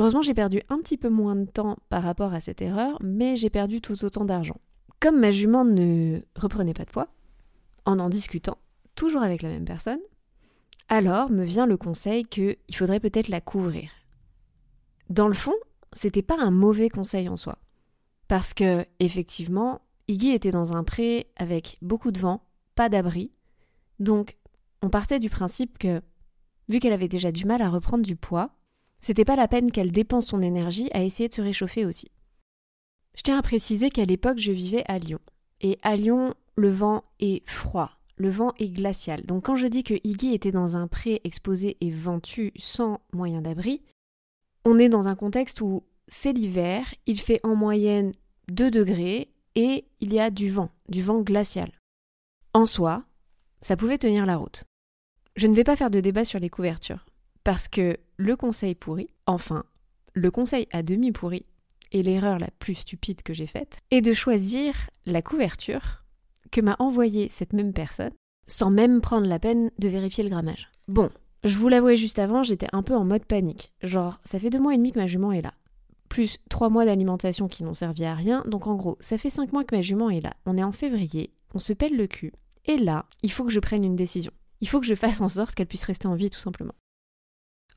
Heureusement, 0.01 0.23
j'ai 0.23 0.33
perdu 0.33 0.63
un 0.71 0.79
petit 0.79 0.97
peu 0.97 1.11
moins 1.11 1.37
de 1.37 1.45
temps 1.45 1.77
par 1.91 2.03
rapport 2.03 2.33
à 2.33 2.41
cette 2.41 2.63
erreur, 2.63 2.97
mais 3.03 3.37
j'ai 3.37 3.51
perdu 3.51 3.83
tout 3.83 4.03
autant 4.03 4.25
d'argent. 4.25 4.57
Comme 4.99 5.21
ma 5.21 5.31
jument 5.31 5.63
ne 5.63 6.21
reprenait 6.35 6.73
pas 6.73 6.87
de 6.87 6.91
poids, 6.91 7.09
en 7.85 7.99
en 7.99 8.09
discutant, 8.09 8.57
toujours 8.95 9.21
avec 9.21 9.43
la 9.43 9.51
même 9.51 9.67
personne, 9.67 10.01
alors 10.89 11.29
me 11.29 11.45
vient 11.45 11.67
le 11.67 11.77
conseil 11.77 12.23
qu'il 12.23 12.57
faudrait 12.73 12.99
peut-être 12.99 13.29
la 13.29 13.43
couvrir. 13.43 13.91
Dans 15.11 15.29
le 15.29 15.35
fond, 15.35 15.55
c'était 15.93 16.23
pas 16.23 16.41
un 16.41 16.51
mauvais 16.51 16.89
conseil 16.89 17.29
en 17.29 17.37
soi. 17.37 17.59
Parce 18.27 18.55
que, 18.55 18.87
effectivement, 19.01 19.83
Iggy 20.09 20.31
était 20.31 20.51
dans 20.51 20.75
un 20.75 20.83
pré 20.83 21.27
avec 21.37 21.77
beaucoup 21.83 22.11
de 22.11 22.21
vent, 22.21 22.43
pas 22.75 22.89
d'abri. 22.89 23.33
Donc, 23.99 24.39
on 24.81 24.89
partait 24.89 25.19
du 25.19 25.29
principe 25.29 25.77
que, 25.77 26.01
vu 26.71 26.79
qu'elle 26.79 26.95
avait 26.95 27.07
déjà 27.07 27.33
du 27.33 27.45
mal 27.45 27.61
à 27.61 27.69
reprendre 27.69 28.03
du 28.03 28.17
poids, 28.17 28.57
c'était 29.01 29.25
pas 29.25 29.37
la 29.37 29.49
peine 29.49 29.71
qu'elle 29.71 29.93
dépense 29.93 30.29
son 30.29 30.43
énergie 30.43 30.89
à 30.93 31.03
essayer 31.03 31.29
de 31.29 31.35
se 31.35 31.43
réchauffer 31.43 31.85
aussi. 31.85 32.11
Je 33.17 33.23
tiens 33.23 33.39
à 33.39 33.43
préciser 33.43 33.91
qu'à 33.91 34.05
l'époque, 34.05 34.39
je 34.39 34.53
vivais 34.53 34.85
à 34.87 34.99
Lyon. 34.99 35.21
Et 35.61 35.79
à 35.83 35.97
Lyon, 35.97 36.35
le 36.57 36.71
vent 36.71 37.05
est 37.19 37.49
froid, 37.49 37.99
le 38.17 38.31
vent 38.31 38.53
est 38.59 38.69
glacial. 38.69 39.25
Donc 39.27 39.47
quand 39.47 39.57
je 39.57 39.67
dis 39.67 39.83
que 39.83 39.95
Iggy 40.05 40.35
était 40.35 40.53
dans 40.53 40.77
un 40.77 40.87
pré 40.87 41.21
exposé 41.25 41.77
et 41.81 41.91
ventu 41.91 42.53
sans 42.57 43.01
moyen 43.13 43.43
d'abri, 43.43 43.83
on 44.65 44.79
est 44.79 44.89
dans 44.89 45.09
un 45.09 45.17
contexte 45.17 45.61
où 45.61 45.83
c'est 46.09 46.33
l'hiver, 46.33 46.95
il 47.07 47.21
fait 47.21 47.41
en 47.45 47.55
moyenne 47.55 48.13
2 48.49 48.71
degrés 48.71 49.33
et 49.55 49.87
il 50.01 50.13
y 50.13 50.21
a 50.21 50.31
du 50.31 50.51
vent, 50.51 50.71
du 50.89 51.03
vent 51.03 51.21
glacial. 51.21 51.73
En 52.53 52.67
soi, 52.67 53.05
ça 53.61 53.77
pouvait 53.77 53.99
tenir 53.99 54.27
la 54.27 54.37
route. 54.37 54.65
Je 55.37 55.47
ne 55.47 55.55
vais 55.55 55.65
pas 55.65 55.77
faire 55.77 55.91
de 55.91 56.01
débat 56.01 56.25
sur 56.25 56.41
les 56.41 56.51
couvertures, 56.51 57.07
parce 57.45 57.69
que 57.69 57.97
le 58.17 58.37
conseil 58.37 58.75
pourri, 58.75 59.09
enfin, 59.27 59.65
le 60.15 60.31
conseil 60.31 60.67
à 60.73 60.83
demi 60.83 61.13
pourri, 61.13 61.47
et 61.93 62.03
l'erreur 62.03 62.39
la 62.39 62.51
plus 62.59 62.75
stupide 62.75 63.23
que 63.23 63.35
j'ai 63.35 63.47
faite, 63.47 63.79
est 63.91 64.01
de 64.01 64.13
choisir 64.13 64.75
la 65.07 65.23
couverture 65.23 66.05
que 66.51 66.61
m'a 66.61 66.77
envoyée 66.79 67.29
cette 67.29 67.53
même 67.53 67.73
personne, 67.73 68.13
sans 68.47 68.71
même 68.71 69.01
prendre 69.01 69.27
la 69.27 69.39
peine 69.39 69.71
de 69.79 69.89
vérifier 69.89 70.25
le 70.25 70.31
grammage. 70.31 70.71
Bon, 70.89 71.11
je 71.45 71.57
vous 71.57 71.69
l'avouais 71.69 71.97
juste 71.97 72.19
avant, 72.19 72.43
j'étais 72.43 72.69
un 72.73 72.83
peu 72.83 72.95
en 72.95 73.05
mode 73.05 73.25
panique. 73.25 73.71
Genre, 73.83 74.21
ça 74.25 74.39
fait 74.39 74.51
deux 74.51 74.61
mois 74.61 74.75
et 74.75 74.77
demi 74.77 74.93
que 74.93 74.99
ma 74.99 75.07
jument 75.07 75.33
est 75.33 75.43
là. 75.43 75.55
plus 76.11 76.39
3 76.51 76.69
mois 76.69 76.85
d'alimentation 76.85 77.49
qui 77.49 77.65
n'ont 77.65 77.73
servi 77.73 78.05
à 78.05 78.15
rien. 78.15 78.45
Donc 78.47 78.67
en 78.67 78.75
gros, 78.75 78.99
ça 79.01 79.17
fait 79.17 79.31
5 79.31 79.53
mois 79.55 79.65
que 79.65 79.75
ma 79.75 79.81
jument 79.81 80.11
est 80.11 80.21
là. 80.21 80.35
On 80.45 80.59
est 80.59 80.63
en 80.63 80.73
février, 80.73 81.33
on 81.55 81.59
se 81.59 81.73
pèle 81.73 81.97
le 81.97 82.07
cul. 82.07 82.33
Et 82.67 82.77
là, 82.77 83.07
il 83.23 83.33
faut 83.33 83.45
que 83.45 83.53
je 83.53 83.61
prenne 83.61 83.85
une 83.85 83.97
décision. 83.97 84.33
Il 84.61 84.69
faut 84.69 84.81
que 84.81 84.87
je 84.87 84.95
fasse 84.95 85.23
en 85.23 85.29
sorte 85.31 85.55
qu'elle 85.55 85.67
puisse 85.67 85.85
rester 85.85 86.07
en 86.07 86.15
vie 86.15 86.29
tout 86.29 86.41
simplement. 86.41 86.75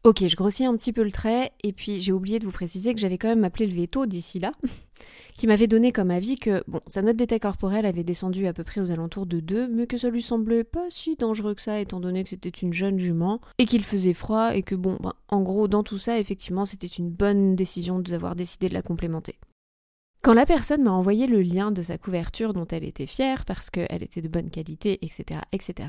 Ok, 0.05 0.27
je 0.27 0.35
grossis 0.35 0.65
un 0.65 0.75
petit 0.75 0.91
peu 0.91 1.01
le 1.01 1.11
trait, 1.11 1.53
et 1.63 1.71
puis 1.71 2.01
j'ai 2.01 2.11
oublié 2.11 2.37
de 2.37 2.43
vous 2.43 2.51
préciser 2.51 2.93
que 2.93 2.99
j'avais 2.99 3.17
quand 3.17 3.29
même 3.29 3.45
appelé 3.45 3.67
le 3.67 3.73
veto 3.73 4.05
d'ici 4.05 4.37
là, 4.37 4.51
qui 5.37 5.47
m'avait 5.47 5.67
donné 5.67 5.93
comme 5.93 6.11
avis 6.11 6.35
que, 6.35 6.61
bon, 6.67 6.81
sa 6.87 7.01
note 7.01 7.15
d'état 7.15 7.39
corporel 7.39 7.85
avait 7.85 8.03
descendu 8.03 8.45
à 8.45 8.51
peu 8.51 8.65
près 8.65 8.81
aux 8.81 8.91
alentours 8.91 9.25
de 9.25 9.39
2, 9.39 9.69
mais 9.69 9.87
que 9.87 9.97
ça 9.97 10.09
lui 10.09 10.21
semblait 10.21 10.65
pas 10.65 10.85
si 10.89 11.15
dangereux 11.15 11.55
que 11.55 11.61
ça, 11.61 11.79
étant 11.79 12.01
donné 12.01 12.21
que 12.23 12.29
c'était 12.29 12.49
une 12.49 12.73
jeune 12.73 12.99
jument, 12.99 13.39
et 13.59 13.65
qu'il 13.65 13.85
faisait 13.85 14.13
froid, 14.13 14.53
et 14.53 14.61
que, 14.61 14.75
bon, 14.75 14.97
ben, 14.99 15.13
en 15.29 15.41
gros, 15.41 15.69
dans 15.69 15.83
tout 15.83 15.97
ça, 15.97 16.19
effectivement, 16.19 16.65
c'était 16.65 16.87
une 16.87 17.09
bonne 17.09 17.55
décision 17.55 17.99
d'avoir 17.99 18.35
décidé 18.35 18.67
de 18.67 18.73
la 18.73 18.81
complémenter. 18.81 19.35
Quand 20.21 20.33
la 20.33 20.45
personne 20.45 20.83
m'a 20.83 20.91
envoyé 20.91 21.27
le 21.27 21.41
lien 21.41 21.71
de 21.71 21.81
sa 21.81 21.97
couverture 21.97 22.51
dont 22.51 22.67
elle 22.67 22.83
était 22.83 23.07
fière, 23.07 23.45
parce 23.45 23.69
qu'elle 23.69 24.03
était 24.03 24.21
de 24.21 24.27
bonne 24.27 24.49
qualité, 24.49 24.99
etc., 25.01 25.39
etc., 25.53 25.87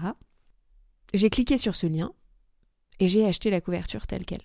j'ai 1.14 1.30
cliqué 1.30 1.58
sur 1.58 1.74
ce 1.74 1.88
lien, 1.88 2.12
et 3.00 3.08
j'ai 3.08 3.24
acheté 3.24 3.50
la 3.50 3.60
couverture 3.60 4.06
telle 4.06 4.24
qu'elle. 4.24 4.42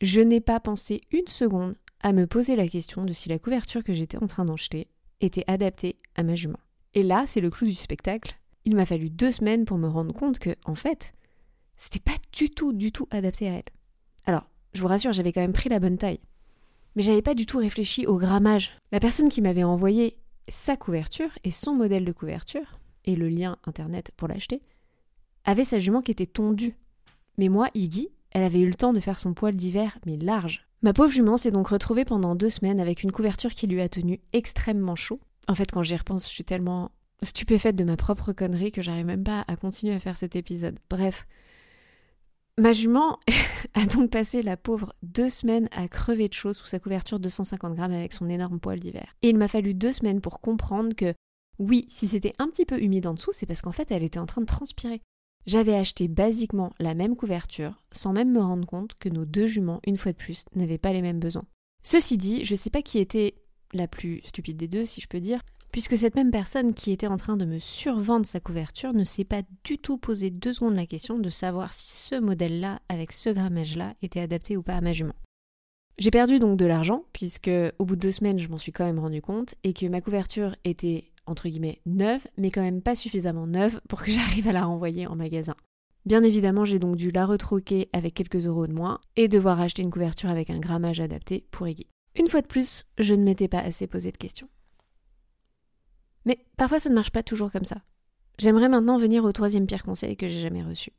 Je 0.00 0.20
n'ai 0.20 0.40
pas 0.40 0.60
pensé 0.60 1.00
une 1.12 1.28
seconde 1.28 1.76
à 2.00 2.12
me 2.12 2.26
poser 2.26 2.56
la 2.56 2.66
question 2.66 3.04
de 3.04 3.12
si 3.12 3.28
la 3.28 3.38
couverture 3.38 3.84
que 3.84 3.92
j'étais 3.92 4.18
en 4.18 4.26
train 4.26 4.44
d'acheter 4.44 4.88
était 5.20 5.44
adaptée 5.46 5.96
à 6.16 6.24
ma 6.24 6.34
jument. 6.34 6.58
Et 6.94 7.02
là, 7.02 7.24
c'est 7.26 7.40
le 7.40 7.50
clou 7.50 7.66
du 7.66 7.74
spectacle. 7.74 8.36
Il 8.64 8.74
m'a 8.74 8.86
fallu 8.86 9.10
deux 9.10 9.30
semaines 9.30 9.64
pour 9.64 9.78
me 9.78 9.88
rendre 9.88 10.12
compte 10.12 10.38
que, 10.38 10.54
en 10.64 10.74
fait, 10.74 11.14
c'était 11.76 12.00
pas 12.00 12.18
du 12.32 12.50
tout, 12.50 12.72
du 12.72 12.92
tout 12.92 13.06
adapté 13.10 13.48
à 13.48 13.54
elle. 13.54 13.64
Alors, 14.24 14.48
je 14.72 14.80
vous 14.80 14.88
rassure, 14.88 15.12
j'avais 15.12 15.32
quand 15.32 15.40
même 15.40 15.52
pris 15.52 15.68
la 15.68 15.78
bonne 15.78 15.98
taille. 15.98 16.20
Mais 16.94 17.02
j'avais 17.02 17.22
pas 17.22 17.34
du 17.34 17.46
tout 17.46 17.58
réfléchi 17.58 18.06
au 18.06 18.18
grammage. 18.18 18.72
La 18.90 19.00
personne 19.00 19.28
qui 19.28 19.40
m'avait 19.40 19.64
envoyé 19.64 20.18
sa 20.48 20.76
couverture 20.76 21.30
et 21.44 21.50
son 21.50 21.74
modèle 21.74 22.04
de 22.04 22.12
couverture, 22.12 22.78
et 23.04 23.16
le 23.16 23.28
lien 23.28 23.58
internet 23.64 24.10
pour 24.16 24.28
l'acheter, 24.28 24.62
avait 25.44 25.64
sa 25.64 25.78
jument 25.78 26.02
qui 26.02 26.12
était 26.12 26.26
tondue 26.26 26.76
mais 27.38 27.48
moi, 27.48 27.68
Iggy, 27.74 28.08
elle 28.30 28.42
avait 28.44 28.60
eu 28.60 28.68
le 28.68 28.74
temps 28.74 28.92
de 28.92 29.00
faire 29.00 29.18
son 29.18 29.34
poil 29.34 29.54
d'hiver, 29.54 29.98
mais 30.06 30.16
large. 30.16 30.66
Ma 30.82 30.92
pauvre 30.92 31.12
jument 31.12 31.36
s'est 31.36 31.50
donc 31.50 31.68
retrouvée 31.68 32.04
pendant 32.04 32.34
deux 32.34 32.50
semaines 32.50 32.80
avec 32.80 33.02
une 33.02 33.12
couverture 33.12 33.54
qui 33.54 33.66
lui 33.66 33.80
a 33.80 33.88
tenu 33.88 34.20
extrêmement 34.32 34.96
chaud. 34.96 35.20
En 35.48 35.54
fait, 35.54 35.70
quand 35.70 35.82
j'y 35.82 35.96
repense, 35.96 36.24
je 36.24 36.32
suis 36.32 36.44
tellement 36.44 36.90
stupéfaite 37.22 37.76
de 37.76 37.84
ma 37.84 37.96
propre 37.96 38.32
connerie 38.32 38.72
que 38.72 38.82
j'arrive 38.82 39.06
même 39.06 39.22
pas 39.22 39.44
à 39.46 39.56
continuer 39.56 39.94
à 39.94 40.00
faire 40.00 40.16
cet 40.16 40.34
épisode. 40.34 40.78
Bref. 40.90 41.26
Ma 42.58 42.72
jument 42.72 43.18
a 43.74 43.86
donc 43.86 44.10
passé 44.10 44.42
la 44.42 44.56
pauvre 44.56 44.92
deux 45.02 45.30
semaines 45.30 45.68
à 45.72 45.88
crever 45.88 46.28
de 46.28 46.34
chaud 46.34 46.52
sous 46.52 46.66
sa 46.66 46.78
couverture 46.78 47.18
de 47.18 47.24
250 47.24 47.74
grammes 47.74 47.92
avec 47.92 48.12
son 48.12 48.28
énorme 48.28 48.60
poil 48.60 48.78
d'hiver. 48.78 49.14
Et 49.22 49.30
il 49.30 49.38
m'a 49.38 49.48
fallu 49.48 49.74
deux 49.74 49.92
semaines 49.92 50.20
pour 50.20 50.40
comprendre 50.40 50.94
que 50.94 51.14
oui, 51.58 51.86
si 51.88 52.08
c'était 52.08 52.34
un 52.38 52.48
petit 52.48 52.64
peu 52.64 52.82
humide 52.82 53.06
en 53.06 53.14
dessous, 53.14 53.32
c'est 53.32 53.46
parce 53.46 53.62
qu'en 53.62 53.72
fait 53.72 53.90
elle 53.90 54.02
était 54.02 54.18
en 54.18 54.26
train 54.26 54.40
de 54.40 54.46
transpirer. 54.46 55.00
J'avais 55.46 55.74
acheté 55.74 56.06
basiquement 56.06 56.72
la 56.78 56.94
même 56.94 57.16
couverture, 57.16 57.82
sans 57.90 58.12
même 58.12 58.30
me 58.30 58.40
rendre 58.40 58.66
compte 58.66 58.94
que 58.94 59.08
nos 59.08 59.24
deux 59.24 59.46
juments, 59.46 59.80
une 59.86 59.96
fois 59.96 60.12
de 60.12 60.16
plus, 60.16 60.44
n'avaient 60.54 60.78
pas 60.78 60.92
les 60.92 61.02
mêmes 61.02 61.18
besoins. 61.18 61.46
Ceci 61.82 62.16
dit, 62.16 62.44
je 62.44 62.54
sais 62.54 62.70
pas 62.70 62.82
qui 62.82 62.98
était 62.98 63.34
la 63.72 63.88
plus 63.88 64.20
stupide 64.22 64.56
des 64.56 64.68
deux, 64.68 64.84
si 64.84 65.00
je 65.00 65.08
peux 65.08 65.20
dire, 65.20 65.42
puisque 65.72 65.96
cette 65.96 66.14
même 66.14 66.30
personne 66.30 66.74
qui 66.74 66.92
était 66.92 67.08
en 67.08 67.16
train 67.16 67.36
de 67.36 67.44
me 67.44 67.58
survendre 67.58 68.26
sa 68.26 68.38
couverture 68.38 68.92
ne 68.92 69.04
s'est 69.04 69.24
pas 69.24 69.42
du 69.64 69.78
tout 69.78 69.98
posé 69.98 70.30
deux 70.30 70.52
secondes 70.52 70.76
la 70.76 70.86
question 70.86 71.18
de 71.18 71.30
savoir 71.30 71.72
si 71.72 71.90
ce 71.90 72.14
modèle-là, 72.14 72.80
avec 72.88 73.10
ce 73.10 73.30
grammage-là, 73.30 73.94
était 74.02 74.20
adapté 74.20 74.56
ou 74.56 74.62
pas 74.62 74.76
à 74.76 74.80
ma 74.80 74.92
jument. 74.92 75.14
J'ai 75.98 76.10
perdu 76.10 76.38
donc 76.38 76.56
de 76.56 76.66
l'argent, 76.66 77.04
puisque 77.12 77.50
au 77.78 77.84
bout 77.84 77.96
de 77.96 78.00
deux 78.00 78.12
semaines, 78.12 78.38
je 78.38 78.48
m'en 78.48 78.58
suis 78.58 78.72
quand 78.72 78.84
même 78.84 78.98
rendu 78.98 79.20
compte, 79.20 79.54
et 79.64 79.72
que 79.72 79.86
ma 79.86 80.00
couverture 80.00 80.54
était 80.64 81.11
entre 81.26 81.48
guillemets 81.48 81.80
neuve, 81.86 82.26
mais 82.36 82.50
quand 82.50 82.62
même 82.62 82.82
pas 82.82 82.94
suffisamment 82.94 83.46
neuve 83.46 83.80
pour 83.88 84.02
que 84.02 84.10
j'arrive 84.12 84.48
à 84.48 84.52
la 84.52 84.64
renvoyer 84.64 85.06
en 85.06 85.16
magasin. 85.16 85.54
Bien 86.04 86.22
évidemment, 86.24 86.64
j'ai 86.64 86.78
donc 86.78 86.96
dû 86.96 87.10
la 87.10 87.26
retroquer 87.26 87.88
avec 87.92 88.14
quelques 88.14 88.46
euros 88.46 88.66
de 88.66 88.72
moins 88.72 89.00
et 89.16 89.28
devoir 89.28 89.60
acheter 89.60 89.82
une 89.82 89.90
couverture 89.90 90.30
avec 90.30 90.50
un 90.50 90.58
grammage 90.58 91.00
adapté 91.00 91.46
pour 91.52 91.68
Iggy. 91.68 91.86
Une 92.16 92.28
fois 92.28 92.42
de 92.42 92.46
plus, 92.46 92.84
je 92.98 93.14
ne 93.14 93.22
m'étais 93.22 93.48
pas 93.48 93.60
assez 93.60 93.86
posé 93.86 94.10
de 94.10 94.16
questions. 94.16 94.48
Mais 96.24 96.44
parfois 96.56 96.80
ça 96.80 96.90
ne 96.90 96.94
marche 96.94 97.12
pas 97.12 97.22
toujours 97.22 97.52
comme 97.52 97.64
ça. 97.64 97.82
J'aimerais 98.38 98.68
maintenant 98.68 98.98
venir 98.98 99.24
au 99.24 99.32
troisième 99.32 99.66
pire 99.66 99.82
conseil 99.82 100.16
que 100.16 100.28
j'ai 100.28 100.40
jamais 100.40 100.62
reçu. 100.62 100.92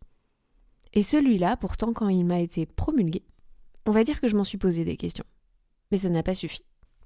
Et 0.94 1.03
celui-là, 1.03 1.58
pourtant, 1.58 1.92
quand 1.92 2.08
il 2.08 2.24
m'a 2.24 2.39
été 2.39 2.65
promulgué, 2.65 3.24
on 3.86 3.92
va 3.92 4.03
dire 4.03 4.22
que 4.22 4.27
je 4.27 4.38
m'en 4.38 4.44
suis 4.44 4.58
posé 4.58 4.86
des 4.86 4.96
questions. 4.96 5.25
Mais 5.92 5.98
ça 5.98 6.10
n'a 6.10 6.24
pas 6.24 6.36
suffi. 6.36 6.63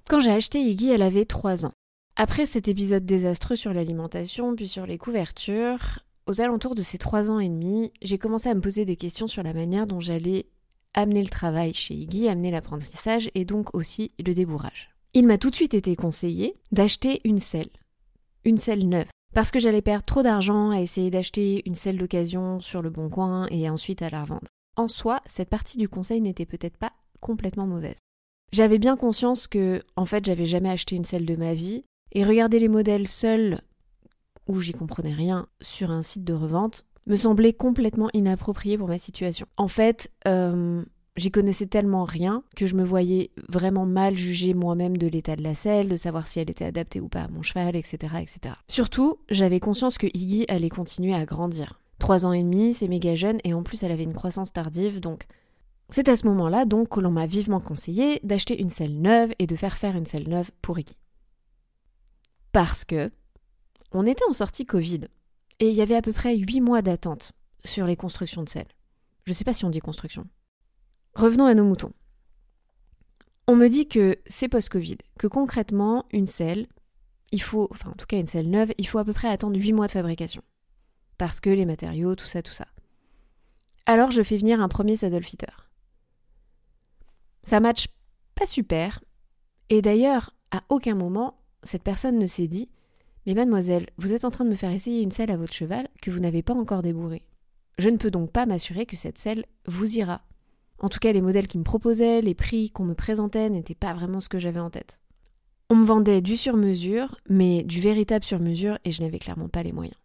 Quand 0.09 0.19
j'ai 0.19 0.31
acheté 0.31 0.59
Iggy, 0.61 0.89
elle 0.89 1.01
avait 1.01 1.25
3 1.25 1.65
ans. 1.65 1.73
Après 2.19 2.47
cet 2.47 2.67
épisode 2.67 3.05
désastreux 3.05 3.55
sur 3.55 3.73
l'alimentation, 3.73 4.55
puis 4.55 4.67
sur 4.67 4.87
les 4.87 4.97
couvertures, 4.97 5.99
aux 6.25 6.41
alentours 6.41 6.73
de 6.73 6.81
ces 6.81 6.97
trois 6.97 7.29
ans 7.29 7.39
et 7.39 7.47
demi, 7.47 7.93
j'ai 8.01 8.17
commencé 8.17 8.49
à 8.49 8.55
me 8.55 8.59
poser 8.59 8.85
des 8.85 8.95
questions 8.95 9.27
sur 9.27 9.43
la 9.43 9.53
manière 9.53 9.85
dont 9.85 9.99
j'allais 9.99 10.47
amener 10.95 11.21
le 11.21 11.29
travail 11.29 11.75
chez 11.75 11.93
Iggy, 11.93 12.27
amener 12.27 12.49
l'apprentissage 12.49 13.29
et 13.35 13.45
donc 13.45 13.75
aussi 13.75 14.13
le 14.17 14.33
débourrage. 14.33 14.89
Il 15.13 15.27
m'a 15.27 15.37
tout 15.37 15.51
de 15.51 15.55
suite 15.55 15.75
été 15.75 15.95
conseillé 15.95 16.55
d'acheter 16.71 17.21
une 17.23 17.37
selle, 17.37 17.69
une 18.45 18.57
selle 18.57 18.89
neuve, 18.89 19.09
parce 19.35 19.51
que 19.51 19.59
j'allais 19.59 19.83
perdre 19.83 20.05
trop 20.05 20.23
d'argent 20.23 20.71
à 20.71 20.81
essayer 20.81 21.11
d'acheter 21.11 21.61
une 21.67 21.75
selle 21.75 21.99
d'occasion 21.99 22.59
sur 22.59 22.81
le 22.81 22.89
bon 22.89 23.09
coin 23.09 23.45
et 23.51 23.69
ensuite 23.69 24.01
à 24.01 24.09
la 24.09 24.23
revendre. 24.23 24.47
En 24.75 24.87
soi, 24.87 25.21
cette 25.27 25.49
partie 25.49 25.77
du 25.77 25.87
conseil 25.87 26.21
n'était 26.21 26.47
peut-être 26.47 26.77
pas 26.77 26.93
complètement 27.19 27.67
mauvaise. 27.67 27.97
J'avais 28.53 28.79
bien 28.79 28.97
conscience 28.97 29.47
que, 29.47 29.83
en 29.95 30.05
fait, 30.05 30.25
j'avais 30.25 30.47
jamais 30.47 30.69
acheté 30.71 30.95
une 30.95 31.05
selle 31.05 31.25
de 31.25 31.35
ma 31.35 31.53
vie, 31.53 31.83
et 32.11 32.23
regarder 32.23 32.59
les 32.59 32.67
modèles 32.67 33.07
seuls, 33.07 33.61
où 34.47 34.59
j'y 34.59 34.73
comprenais 34.73 35.13
rien, 35.13 35.47
sur 35.61 35.91
un 35.91 36.01
site 36.01 36.23
de 36.23 36.33
revente, 36.33 36.85
me 37.07 37.15
semblait 37.15 37.53
complètement 37.53 38.09
inapproprié 38.13 38.77
pour 38.77 38.87
ma 38.87 38.97
situation. 38.97 39.47
En 39.57 39.67
fait, 39.67 40.11
euh, 40.27 40.83
j'y 41.15 41.31
connaissais 41.31 41.65
tellement 41.65 42.03
rien 42.03 42.43
que 42.55 42.67
je 42.67 42.75
me 42.75 42.83
voyais 42.83 43.31
vraiment 43.49 43.85
mal 43.85 44.15
juger 44.15 44.53
moi-même 44.53 44.97
de 44.97 45.07
l'état 45.07 45.35
de 45.35 45.43
la 45.43 45.55
selle, 45.55 45.89
de 45.89 45.97
savoir 45.97 46.27
si 46.27 46.39
elle 46.39 46.49
était 46.49 46.65
adaptée 46.65 46.99
ou 46.99 47.07
pas 47.07 47.23
à 47.23 47.27
mon 47.29 47.41
cheval, 47.41 47.75
etc. 47.75 48.15
etc. 48.21 48.55
Surtout, 48.67 49.17
j'avais 49.29 49.59
conscience 49.59 49.97
que 49.97 50.07
Iggy 50.07 50.45
allait 50.47 50.69
continuer 50.69 51.13
à 51.13 51.25
grandir. 51.25 51.79
Trois 51.99 52.25
ans 52.25 52.33
et 52.33 52.43
demi, 52.43 52.73
c'est 52.73 52.87
méga 52.87 53.15
jeune, 53.15 53.39
et 53.43 53.53
en 53.53 53.63
plus 53.63 53.81
elle 53.83 53.91
avait 53.91 54.03
une 54.03 54.13
croissance 54.13 54.53
tardive, 54.53 54.99
donc 54.99 55.25
c'est 55.89 56.09
à 56.09 56.15
ce 56.15 56.27
moment-là 56.27 56.65
donc 56.65 56.89
que 56.89 56.99
l'on 56.99 57.11
m'a 57.11 57.25
vivement 57.25 57.61
conseillé 57.61 58.19
d'acheter 58.23 58.61
une 58.61 58.69
selle 58.69 59.01
neuve 59.01 59.31
et 59.39 59.47
de 59.47 59.55
faire 59.55 59.77
faire 59.77 59.95
une 59.95 60.05
selle 60.05 60.27
neuve 60.27 60.51
pour 60.61 60.77
Iggy 60.77 60.97
parce 62.57 62.85
que 62.85 63.11
on 63.91 64.07
était 64.07 64.25
en 64.27 64.33
sortie 64.33 64.65
Covid 64.65 65.01
et 65.59 65.69
il 65.69 65.75
y 65.75 65.81
avait 65.83 65.95
à 65.95 66.01
peu 66.01 66.11
près 66.11 66.35
8 66.35 66.59
mois 66.59 66.81
d'attente 66.81 67.33
sur 67.63 67.85
les 67.85 67.95
constructions 67.95 68.41
de 68.41 68.49
selles. 68.49 68.73
Je 69.25 69.31
ne 69.31 69.35
sais 69.35 69.43
pas 69.43 69.53
si 69.53 69.63
on 69.63 69.69
dit 69.69 69.77
construction. 69.77 70.25
Revenons 71.13 71.45
à 71.45 71.53
nos 71.53 71.63
moutons. 71.63 71.93
On 73.45 73.55
me 73.55 73.67
dit 73.67 73.87
que 73.87 74.17
c'est 74.25 74.49
post-Covid, 74.49 74.97
que 75.19 75.27
concrètement, 75.27 76.07
une 76.11 76.25
selle, 76.25 76.65
il 77.31 77.43
faut, 77.43 77.67
enfin 77.69 77.91
en 77.91 77.95
tout 77.95 78.07
cas 78.07 78.17
une 78.17 78.25
selle 78.25 78.49
neuve, 78.49 78.73
il 78.79 78.87
faut 78.87 78.97
à 78.97 79.05
peu 79.05 79.13
près 79.13 79.27
attendre 79.27 79.55
8 79.55 79.73
mois 79.73 79.85
de 79.85 79.91
fabrication. 79.91 80.41
Parce 81.19 81.39
que 81.39 81.51
les 81.51 81.65
matériaux, 81.65 82.15
tout 82.15 82.25
ça, 82.25 82.41
tout 82.41 82.53
ça. 82.53 82.65
Alors 83.85 84.09
je 84.09 84.23
fais 84.23 84.37
venir 84.37 84.61
un 84.61 84.67
premier 84.67 84.95
saddle 84.95 85.23
fitter. 85.23 85.45
Ça 87.43 87.59
match 87.59 87.89
pas 88.33 88.47
super, 88.47 89.03
et 89.69 89.83
d'ailleurs, 89.83 90.31
à 90.49 90.63
aucun 90.69 90.95
moment, 90.95 91.37
cette 91.67 91.83
personne 91.83 92.17
ne 92.17 92.27
s'est 92.27 92.47
dit 92.47 92.69
Mais 93.25 93.33
mademoiselle, 93.33 93.87
vous 93.97 94.13
êtes 94.13 94.25
en 94.25 94.31
train 94.31 94.45
de 94.45 94.49
me 94.49 94.55
faire 94.55 94.71
essayer 94.71 95.01
une 95.01 95.11
selle 95.11 95.31
à 95.31 95.37
votre 95.37 95.53
cheval 95.53 95.87
que 96.01 96.09
vous 96.09 96.19
n'avez 96.19 96.41
pas 96.41 96.53
encore 96.53 96.81
débourrée. 96.81 97.23
Je 97.77 97.89
ne 97.89 97.97
peux 97.97 98.09
donc 98.09 98.31
pas 98.31 98.45
m'assurer 98.45 98.85
que 98.85 98.95
cette 98.95 99.19
selle 99.19 99.45
vous 99.67 99.97
ira. 99.97 100.21
En 100.79 100.89
tout 100.89 100.99
cas, 100.99 101.11
les 101.11 101.21
modèles 101.21 101.47
qui 101.47 101.57
me 101.57 101.63
proposaient, 101.63 102.21
les 102.21 102.35
prix 102.35 102.71
qu'on 102.71 102.85
me 102.85 102.93
présentait 102.93 103.49
n'étaient 103.49 103.75
pas 103.75 103.93
vraiment 103.93 104.19
ce 104.19 104.29
que 104.29 104.39
j'avais 104.39 104.59
en 104.59 104.69
tête. 104.69 104.99
On 105.69 105.75
me 105.75 105.85
vendait 105.85 106.21
du 106.21 106.37
sur-mesure, 106.37 107.19
mais 107.29 107.63
du 107.63 107.81
véritable 107.81 108.23
sur-mesure, 108.23 108.79
et 108.85 108.91
je 108.91 109.01
n'avais 109.01 109.19
clairement 109.19 109.49
pas 109.49 109.63
les 109.63 109.73
moyens. 109.73 109.97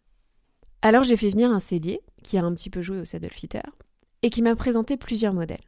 Alors 0.81 1.03
j'ai 1.03 1.15
fait 1.15 1.29
venir 1.29 1.51
un 1.51 1.59
cellier, 1.59 2.01
qui 2.23 2.37
a 2.37 2.43
un 2.43 2.53
petit 2.53 2.69
peu 2.69 2.81
joué 2.81 2.99
au 2.99 3.05
saddle 3.05 3.29
fitter, 3.29 3.61
et 4.21 4.29
qui 4.29 4.41
m'a 4.41 4.55
présenté 4.55 4.97
plusieurs 4.97 5.33
modèles. 5.33 5.63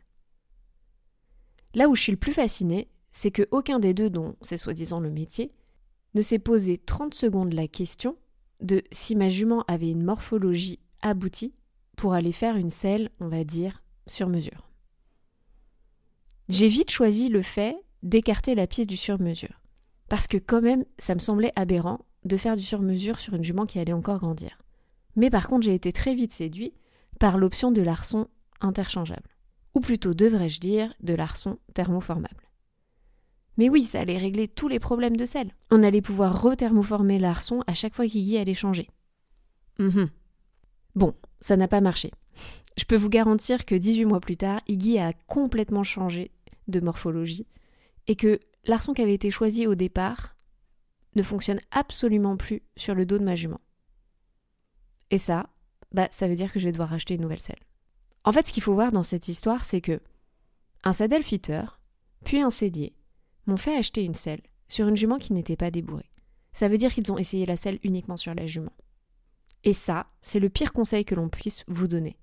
Là 1.74 1.88
où 1.88 1.96
je 1.96 2.02
suis 2.02 2.12
le 2.12 2.18
plus 2.18 2.34
fascinée, 2.34 2.90
c'est 3.12 3.32
que 3.32 3.48
aucun 3.52 3.80
des 3.80 3.94
deux, 3.94 4.10
dont 4.10 4.36
c'est 4.42 4.58
soi-disant 4.58 5.00
le 5.00 5.10
métier, 5.10 5.54
ne 6.16 6.22
s'est 6.22 6.40
posé 6.40 6.78
30 6.78 7.14
secondes 7.14 7.54
la 7.54 7.68
question 7.68 8.16
de 8.62 8.82
si 8.92 9.16
ma 9.16 9.30
jument 9.30 9.64
avait 9.68 9.92
une 9.92 10.04
morphologie 10.04 10.80
aboutie 11.02 11.54
pour 11.98 12.14
aller 12.14 12.32
faire 12.32 12.56
une 12.56 12.70
selle, 12.70 13.10
on 13.20 13.28
va 13.28 13.44
dire, 13.44 13.84
sur 14.08 14.28
mesure. 14.30 14.70
J'ai 16.50 16.68
vite 16.68 16.92
choisi 16.92 17.30
le 17.30 17.42
fait 17.42 17.76
d'écarter 18.04 18.56
la 18.56 18.68
piste 18.68 18.90
du 18.90 18.98
sur-mesure. 18.98 19.62
Parce 20.10 20.28
que 20.28 20.38
quand 20.38 20.62
même, 20.62 20.86
ça 21.00 21.16
me 21.16 21.20
semblait 21.20 21.52
aberrant 21.56 22.06
de 22.24 22.38
faire 22.38 22.56
du 22.56 22.64
sur-mesure 22.64 23.20
sur 23.20 23.34
une 23.34 23.44
jument 23.44 23.66
qui 23.66 23.80
allait 23.80 23.94
encore 23.94 24.20
grandir. 24.20 24.62
Mais 25.16 25.30
par 25.30 25.48
contre, 25.48 25.66
j'ai 25.66 25.74
été 25.74 25.92
très 25.92 26.14
vite 26.14 26.34
séduit 26.34 26.74
par 27.20 27.38
l'option 27.38 27.72
de 27.72 27.82
l'arçon 27.82 28.28
interchangeable. 28.62 29.30
Ou 29.74 29.80
plutôt, 29.80 30.14
devrais-je 30.14 30.60
dire, 30.60 30.94
de 31.02 31.14
l'arçon 31.14 31.58
thermoformable. 31.74 32.45
Mais 33.58 33.70
oui, 33.70 33.84
ça 33.84 34.02
allait 34.02 34.18
régler 34.18 34.48
tous 34.48 34.68
les 34.68 34.80
problèmes 34.80 35.18
de 35.18 35.26
sel. 35.26 35.54
On 35.72 35.84
allait 35.84 36.02
pouvoir 36.02 36.42
rethermoformer 36.42 37.20
l'arçon 37.20 37.64
à 37.68 37.74
chaque 37.74 37.96
fois 37.96 38.08
qu'Iggy 38.08 38.38
allait 38.38 38.54
changer. 38.54 38.90
Mhm. 39.80 40.10
Bon, 40.96 41.14
ça 41.40 41.58
n'a 41.58 41.68
pas 41.68 41.82
marché. 41.82 42.12
Je 42.78 42.86
peux 42.86 42.96
vous 42.96 43.10
garantir 43.10 43.66
que 43.66 43.76
18 43.76 44.06
mois 44.06 44.20
plus 44.20 44.38
tard, 44.38 44.62
Iggy 44.68 45.00
a 45.00 45.14
complètement 45.14 45.84
changé 45.84 46.32
de 46.68 46.80
morphologie 46.80 47.48
et 48.08 48.16
que 48.16 48.40
l'arçon 48.66 48.94
qui 48.94 49.02
avait 49.02 49.14
été 49.14 49.32
choisi 49.32 49.68
au 49.68 49.76
départ 49.76 50.36
ne 51.16 51.24
fonctionne 51.24 51.60
absolument 51.72 52.36
plus 52.36 52.62
sur 52.76 52.94
le 52.94 53.06
dos 53.06 53.18
de 53.18 53.24
ma 53.24 53.36
jument. 53.36 53.62
Et 55.12 55.18
ça, 55.18 55.50
bah, 55.94 56.10
ça 56.12 56.28
veut 56.28 56.36
dire 56.36 56.52
que 56.52 56.60
je 56.60 56.66
vais 56.66 56.72
devoir 56.74 56.94
acheter 56.94 57.16
une 57.16 57.22
nouvelle 57.22 57.40
selle. 57.40 57.60
En 58.26 58.32
fait, 58.32 58.48
ce 58.48 58.52
qu'il 58.52 58.64
faut 58.64 58.74
voir 58.74 58.92
dans 58.92 59.04
cette 59.04 59.28
histoire, 59.28 59.64
c'est 59.64 59.82
que 59.82 60.02
un 60.84 60.94
saddle 60.94 61.24
fitter, 61.24 61.64
puis 62.26 62.42
un 62.42 62.50
cellier, 62.50 62.94
m'ont 63.48 63.58
fait 63.58 63.76
acheter 63.76 64.04
une 64.04 64.14
selle 64.14 64.42
sur 64.68 64.88
une 64.88 64.98
jument 64.98 65.18
qui 65.18 65.34
n'était 65.34 65.56
pas 65.56 65.72
débourrée. 65.72 66.12
Ça 66.54 66.68
veut 66.68 66.78
dire 66.78 66.94
qu'ils 66.94 67.12
ont 67.12 67.18
essayé 67.18 67.46
la 67.46 67.58
selle 67.58 67.80
uniquement 67.84 68.18
sur 68.18 68.34
la 68.34 68.48
jument. 68.48 68.74
Et 69.64 69.74
ça, 69.74 70.08
c'est 70.22 70.40
le 70.40 70.50
pire 70.50 70.74
conseil 70.74 71.06
que 71.06 71.16
l'on 71.16 71.30
puisse 71.30 71.64
vous 71.68 71.88
donner. 71.88 72.18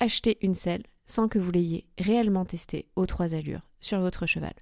Achetez 0.00 0.38
une 0.40 0.54
selle 0.54 0.84
sans 1.04 1.28
que 1.28 1.38
vous 1.38 1.50
l'ayez 1.50 1.86
réellement 1.98 2.44
testée 2.44 2.88
aux 2.96 3.06
trois 3.06 3.34
allures 3.34 3.68
sur 3.80 4.00
votre 4.00 4.26
cheval. 4.26 4.54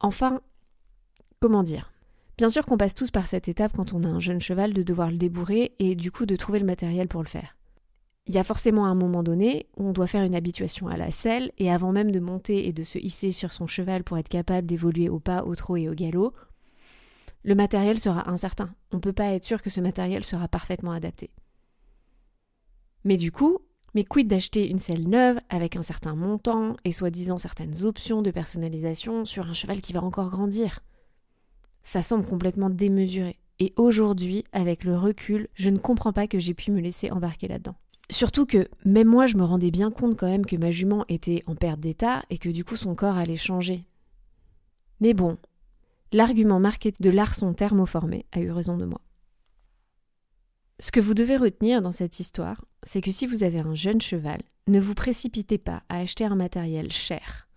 Enfin, 0.00 0.40
comment 1.40 1.62
dire? 1.62 1.92
Bien 2.36 2.48
sûr 2.48 2.66
qu'on 2.66 2.76
passe 2.76 2.94
tous 2.94 3.10
par 3.10 3.28
cette 3.28 3.48
étape 3.48 3.72
quand 3.72 3.92
on 3.92 4.04
a 4.04 4.08
un 4.08 4.20
jeune 4.20 4.40
cheval 4.40 4.74
de 4.74 4.82
devoir 4.82 5.10
le 5.10 5.16
débourrer 5.16 5.74
et 5.78 5.94
du 5.94 6.10
coup 6.10 6.26
de 6.26 6.36
trouver 6.36 6.58
le 6.58 6.66
matériel 6.66 7.08
pour 7.08 7.22
le 7.22 7.28
faire. 7.28 7.55
Il 8.28 8.34
y 8.34 8.38
a 8.38 8.44
forcément 8.44 8.86
un 8.86 8.96
moment 8.96 9.22
donné 9.22 9.66
où 9.76 9.84
on 9.88 9.92
doit 9.92 10.08
faire 10.08 10.24
une 10.24 10.34
habituation 10.34 10.88
à 10.88 10.96
la 10.96 11.12
selle 11.12 11.52
et 11.58 11.70
avant 11.70 11.92
même 11.92 12.10
de 12.10 12.18
monter 12.18 12.66
et 12.66 12.72
de 12.72 12.82
se 12.82 12.98
hisser 12.98 13.30
sur 13.30 13.52
son 13.52 13.68
cheval 13.68 14.02
pour 14.02 14.18
être 14.18 14.28
capable 14.28 14.66
d'évoluer 14.66 15.08
au 15.08 15.20
pas, 15.20 15.44
au 15.44 15.54
trot 15.54 15.76
et 15.76 15.88
au 15.88 15.94
galop, 15.94 16.34
le 17.44 17.54
matériel 17.54 18.00
sera 18.00 18.28
incertain. 18.28 18.74
On 18.90 18.96
ne 18.96 19.00
peut 19.00 19.12
pas 19.12 19.32
être 19.32 19.44
sûr 19.44 19.62
que 19.62 19.70
ce 19.70 19.80
matériel 19.80 20.24
sera 20.24 20.48
parfaitement 20.48 20.90
adapté. 20.90 21.30
Mais 23.04 23.16
du 23.16 23.30
coup, 23.30 23.60
mais 23.94 24.02
quid 24.02 24.26
d'acheter 24.26 24.68
une 24.68 24.80
selle 24.80 25.08
neuve 25.08 25.38
avec 25.48 25.76
un 25.76 25.82
certain 25.82 26.16
montant 26.16 26.76
et 26.84 26.90
soi-disant 26.90 27.38
certaines 27.38 27.84
options 27.84 28.20
de 28.20 28.32
personnalisation 28.32 29.24
sur 29.24 29.46
un 29.46 29.54
cheval 29.54 29.80
qui 29.80 29.92
va 29.92 30.02
encore 30.02 30.30
grandir? 30.30 30.80
Ça 31.84 32.02
semble 32.02 32.26
complètement 32.26 32.68
démesuré. 32.68 33.38
Et 33.60 33.72
aujourd'hui, 33.76 34.44
avec 34.50 34.82
le 34.82 34.98
recul, 34.98 35.46
je 35.54 35.70
ne 35.70 35.78
comprends 35.78 36.12
pas 36.12 36.26
que 36.26 36.40
j'ai 36.40 36.52
pu 36.52 36.72
me 36.72 36.80
laisser 36.80 37.12
embarquer 37.12 37.46
là-dedans. 37.46 37.76
Surtout 38.10 38.46
que 38.46 38.68
même 38.84 39.08
moi 39.08 39.26
je 39.26 39.36
me 39.36 39.44
rendais 39.44 39.70
bien 39.70 39.90
compte 39.90 40.16
quand 40.16 40.28
même 40.28 40.46
que 40.46 40.56
ma 40.56 40.70
jument 40.70 41.04
était 41.08 41.42
en 41.46 41.56
perte 41.56 41.80
d'état 41.80 42.24
et 42.30 42.38
que 42.38 42.48
du 42.48 42.64
coup 42.64 42.76
son 42.76 42.94
corps 42.94 43.16
allait 43.16 43.36
changer. 43.36 43.84
Mais 45.00 45.12
bon, 45.12 45.38
l'argument 46.12 46.60
marqué 46.60 46.92
de 46.98 47.10
l'arçon 47.10 47.52
thermoformé 47.52 48.26
a 48.32 48.40
eu 48.40 48.50
raison 48.50 48.76
de 48.76 48.84
moi. 48.84 49.00
Ce 50.78 50.92
que 50.92 51.00
vous 51.00 51.14
devez 51.14 51.36
retenir 51.36 51.82
dans 51.82 51.92
cette 51.92 52.20
histoire, 52.20 52.64
c'est 52.82 53.00
que 53.00 53.10
si 53.10 53.26
vous 53.26 53.42
avez 53.42 53.60
un 53.60 53.74
jeune 53.74 54.00
cheval, 54.00 54.42
ne 54.68 54.78
vous 54.78 54.94
précipitez 54.94 55.58
pas 55.58 55.82
à 55.88 55.98
acheter 55.98 56.24
un 56.24 56.34
matériel 56.34 56.92
cher, 56.92 57.48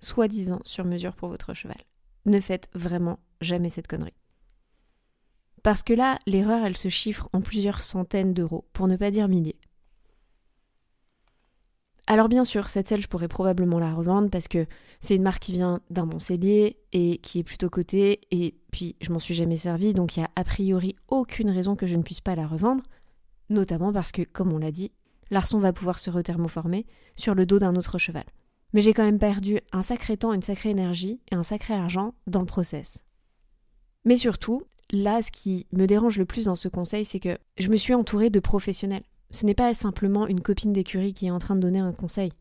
soi-disant 0.00 0.60
sur 0.64 0.84
mesure 0.84 1.14
pour 1.14 1.28
votre 1.28 1.54
cheval. 1.54 1.80
Ne 2.24 2.40
faites 2.40 2.68
vraiment 2.74 3.20
jamais 3.40 3.70
cette 3.70 3.86
connerie. 3.86 4.14
Parce 5.62 5.82
que 5.82 5.92
là, 5.92 6.18
l'erreur, 6.26 6.64
elle 6.64 6.76
se 6.76 6.88
chiffre 6.88 7.28
en 7.32 7.40
plusieurs 7.40 7.82
centaines 7.82 8.34
d'euros, 8.34 8.68
pour 8.72 8.88
ne 8.88 8.96
pas 8.96 9.10
dire 9.10 9.28
milliers. 9.28 9.58
Alors 12.08 12.28
bien 12.28 12.44
sûr, 12.44 12.70
cette 12.70 12.86
selle, 12.86 13.02
je 13.02 13.08
pourrais 13.08 13.28
probablement 13.28 13.80
la 13.80 13.92
revendre 13.92 14.30
parce 14.30 14.46
que 14.46 14.66
c'est 15.00 15.16
une 15.16 15.22
marque 15.22 15.42
qui 15.42 15.52
vient 15.52 15.80
d'un 15.90 16.06
bon 16.06 16.20
cellier 16.20 16.78
et 16.92 17.18
qui 17.18 17.40
est 17.40 17.44
plutôt 17.44 17.68
cotée, 17.68 18.20
et 18.30 18.54
puis 18.70 18.94
je 19.00 19.12
m'en 19.12 19.18
suis 19.18 19.34
jamais 19.34 19.56
servi, 19.56 19.92
donc 19.92 20.16
il 20.16 20.20
y 20.20 20.22
a 20.22 20.30
a 20.36 20.44
priori 20.44 20.94
aucune 21.08 21.50
raison 21.50 21.74
que 21.74 21.86
je 21.86 21.96
ne 21.96 22.02
puisse 22.02 22.20
pas 22.20 22.36
la 22.36 22.46
revendre, 22.46 22.84
notamment 23.50 23.92
parce 23.92 24.12
que, 24.12 24.22
comme 24.22 24.52
on 24.52 24.58
l'a 24.58 24.70
dit, 24.70 24.92
l'arçon 25.30 25.58
va 25.58 25.72
pouvoir 25.72 25.98
se 25.98 26.10
rethermoformer 26.10 26.86
sur 27.16 27.34
le 27.34 27.44
dos 27.44 27.58
d'un 27.58 27.74
autre 27.74 27.98
cheval. 27.98 28.24
Mais 28.72 28.82
j'ai 28.82 28.94
quand 28.94 29.04
même 29.04 29.18
perdu 29.18 29.58
un 29.72 29.82
sacré 29.82 30.16
temps, 30.16 30.32
une 30.32 30.42
sacrée 30.42 30.70
énergie 30.70 31.20
et 31.32 31.34
un 31.34 31.42
sacré 31.42 31.74
argent 31.74 32.14
dans 32.28 32.40
le 32.40 32.46
process. 32.46 32.98
Mais 34.04 34.16
surtout, 34.16 34.62
là, 34.92 35.22
ce 35.22 35.32
qui 35.32 35.66
me 35.72 35.86
dérange 35.86 36.18
le 36.18 36.26
plus 36.26 36.44
dans 36.44 36.56
ce 36.56 36.68
conseil, 36.68 37.04
c'est 37.04 37.20
que 37.20 37.38
je 37.58 37.68
me 37.68 37.76
suis 37.76 37.94
entourée 37.94 38.30
de 38.30 38.38
professionnels. 38.38 39.02
Ce 39.36 39.44
n'est 39.44 39.52
pas 39.52 39.74
simplement 39.74 40.26
une 40.26 40.40
copine 40.40 40.72
d'écurie 40.72 41.12
qui 41.12 41.26
est 41.26 41.30
en 41.30 41.38
train 41.38 41.56
de 41.56 41.60
donner 41.60 41.78
un 41.78 41.92
conseil. 41.92 42.32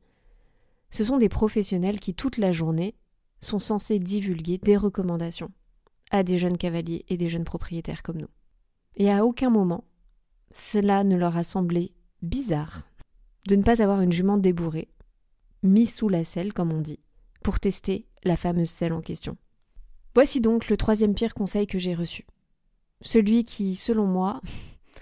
Ce 0.92 1.04
sont 1.04 1.18
des 1.18 1.28
professionnels 1.28 2.00
qui, 2.00 2.14
toute 2.14 2.38
la 2.38 2.54
journée, 2.54 2.96
sont 3.42 3.60
censés 3.60 4.00
divulguer 4.00 4.60
des 4.60 4.78
recommandations 4.78 5.52
à 6.10 6.24
des 6.24 6.38
jeunes 6.38 6.58
cavaliers 6.58 7.04
et 7.10 7.18
des 7.18 7.28
jeunes 7.28 7.44
propriétaires 7.44 8.02
comme 8.02 8.20
nous. 8.20 8.30
Et 8.96 9.12
à 9.12 9.26
aucun 9.26 9.50
moment, 9.50 9.84
cela 10.54 11.04
ne 11.04 11.18
leur 11.18 11.36
a 11.36 11.44
semblé 11.44 11.92
bizarre 12.22 12.88
de 13.50 13.58
ne 13.58 13.64
pas 13.64 13.82
avoir 13.82 14.00
une 14.00 14.14
jument 14.14 14.38
débourrée, 14.38 14.88
mise 15.64 15.94
sous 15.94 16.08
la 16.08 16.24
selle, 16.24 16.54
comme 16.54 16.72
on 16.72 16.80
dit, 16.80 17.02
pour 17.44 17.60
tester 17.60 18.08
la 18.24 18.38
fameuse 18.38 18.70
selle 18.70 18.94
en 18.94 19.02
question. 19.02 19.36
Voici 20.14 20.40
donc 20.40 20.70
le 20.70 20.78
troisième 20.78 21.14
pire 21.14 21.34
conseil 21.34 21.68
que 21.68 21.78
j'ai 21.78 21.94
reçu. 21.94 22.26
Celui 23.02 23.44
qui, 23.44 23.76
selon 23.76 24.06
moi, 24.06 24.40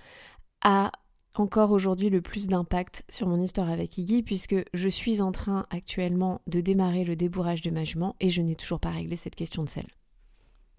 a 0.64 0.92
encore 1.36 1.72
aujourd'hui 1.72 2.10
le 2.10 2.22
plus 2.22 2.48
d'impact 2.48 3.04
sur 3.10 3.28
mon 3.28 3.42
histoire 3.42 3.70
avec 3.70 3.98
Iggy 3.98 4.24
puisque 4.24 4.56
je 4.74 4.90
suis 4.90 5.22
en 5.22 5.32
train 5.32 5.66
actuellement 5.70 6.42
de 6.48 6.62
démarrer 6.62 7.04
le 7.04 7.16
débourrage 7.16 7.62
de 7.62 7.72
ma 7.72 7.84
jument 7.84 8.16
et 8.20 8.30
je 8.30 8.42
n'ai 8.42 8.56
toujours 8.56 8.80
pas 8.80 8.92
réglé 8.92 9.16
cette 9.16 9.36
question 9.36 9.64
de 9.64 9.70
sel. 9.70 9.88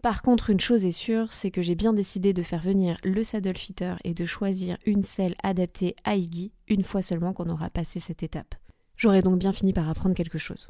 Par 0.02 0.20
contre, 0.20 0.50
une 0.50 0.60
chose 0.60 0.84
est 0.84 0.90
sûre, 0.90 1.32
c'est 1.32 1.50
que 1.50 1.62
j'ai 1.62 1.74
bien 1.74 1.94
décidé 1.94 2.34
de 2.34 2.42
faire 2.42 2.60
venir 2.60 2.98
le 3.04 3.24
saddle 3.24 3.56
fitter 3.56 3.94
et 4.04 4.12
de 4.12 4.24
choisir 4.26 4.76
une 4.84 5.02
selle 5.02 5.34
adaptée 5.42 5.96
à 6.04 6.16
Iggy 6.16 6.52
une 6.68 6.84
fois 6.84 7.00
seulement 7.00 7.32
qu'on 7.32 7.48
aura 7.48 7.70
passé 7.70 8.00
cette 8.00 8.22
étape. 8.22 8.54
J'aurai 8.96 9.22
donc 9.22 9.38
bien 9.38 9.52
fini 9.52 9.72
par 9.72 9.88
apprendre 9.88 10.14
quelque 10.14 10.38
chose. 10.38 10.68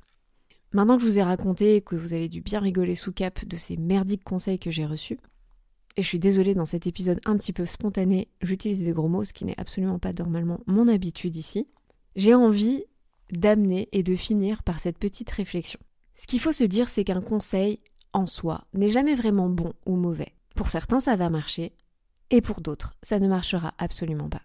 Maintenant 0.73 0.97
que 0.97 1.03
je 1.03 1.09
vous 1.09 1.19
ai 1.19 1.23
raconté 1.23 1.83
que 1.83 1.97
vous 1.97 2.15
avez 2.15 2.29
dû 2.29 2.41
bien 2.41 2.61
rigoler 2.61 2.95
sous 2.95 3.13
cap 3.13 3.45
de 3.45 3.57
ces 3.57 3.77
merdiques 3.77 4.25
conseils 4.25 4.59
que 4.59 4.71
j'ai 4.71 4.87
reçus, 4.87 5.19
et 5.97 6.03
je 6.03 6.09
suis 6.09 6.19
désolée 6.19 6.55
dans 6.55 6.67
cet 6.67 6.87
épisode 6.87 7.21
un 7.25 7.37
petit 7.37 7.53
peu 7.53 7.67
spontané, 7.67 8.29
j'utilise 8.43 8.85
des 8.85 8.93
gros 8.93 9.09
mots, 9.09 9.25
ce 9.25 9.33
qui 9.33 9.45
n'est 9.45 9.59
absolument 9.61 9.99
pas 9.99 10.13
normalement 10.13 10.61
mon 10.67 10.89
habitude 10.89 11.37
ici. 11.37 11.69
J'ai 12.17 12.35
envie 12.35 12.85
d'amener 13.31 13.89
et 13.93 14.03
de 14.03 14.17
finir 14.17 14.63
par 14.63 14.81
cette 14.81 14.99
petite 14.99 15.31
réflexion. 15.31 15.81
Ce 16.15 16.27
qu'il 16.27 16.41
faut 16.41 16.53
se 16.53 16.65
dire, 16.65 16.89
c'est 16.89 17.05
qu'un 17.05 17.21
conseil 17.21 17.81
en 18.13 18.27
soi 18.27 18.65
n'est 18.75 18.91
jamais 18.91 19.15
vraiment 19.15 19.49
bon 19.49 19.73
ou 19.87 19.97
mauvais. 19.97 20.33
Pour 20.55 20.71
certains, 20.71 21.01
ça 21.01 21.17
va 21.17 21.31
marcher, 21.31 21.73
et 22.31 22.41
pour 22.41 22.61
d'autres, 22.61 22.95
ça 23.03 23.19
ne 23.19 23.29
marchera 23.29 23.75
absolument 23.79 24.29
pas. 24.29 24.43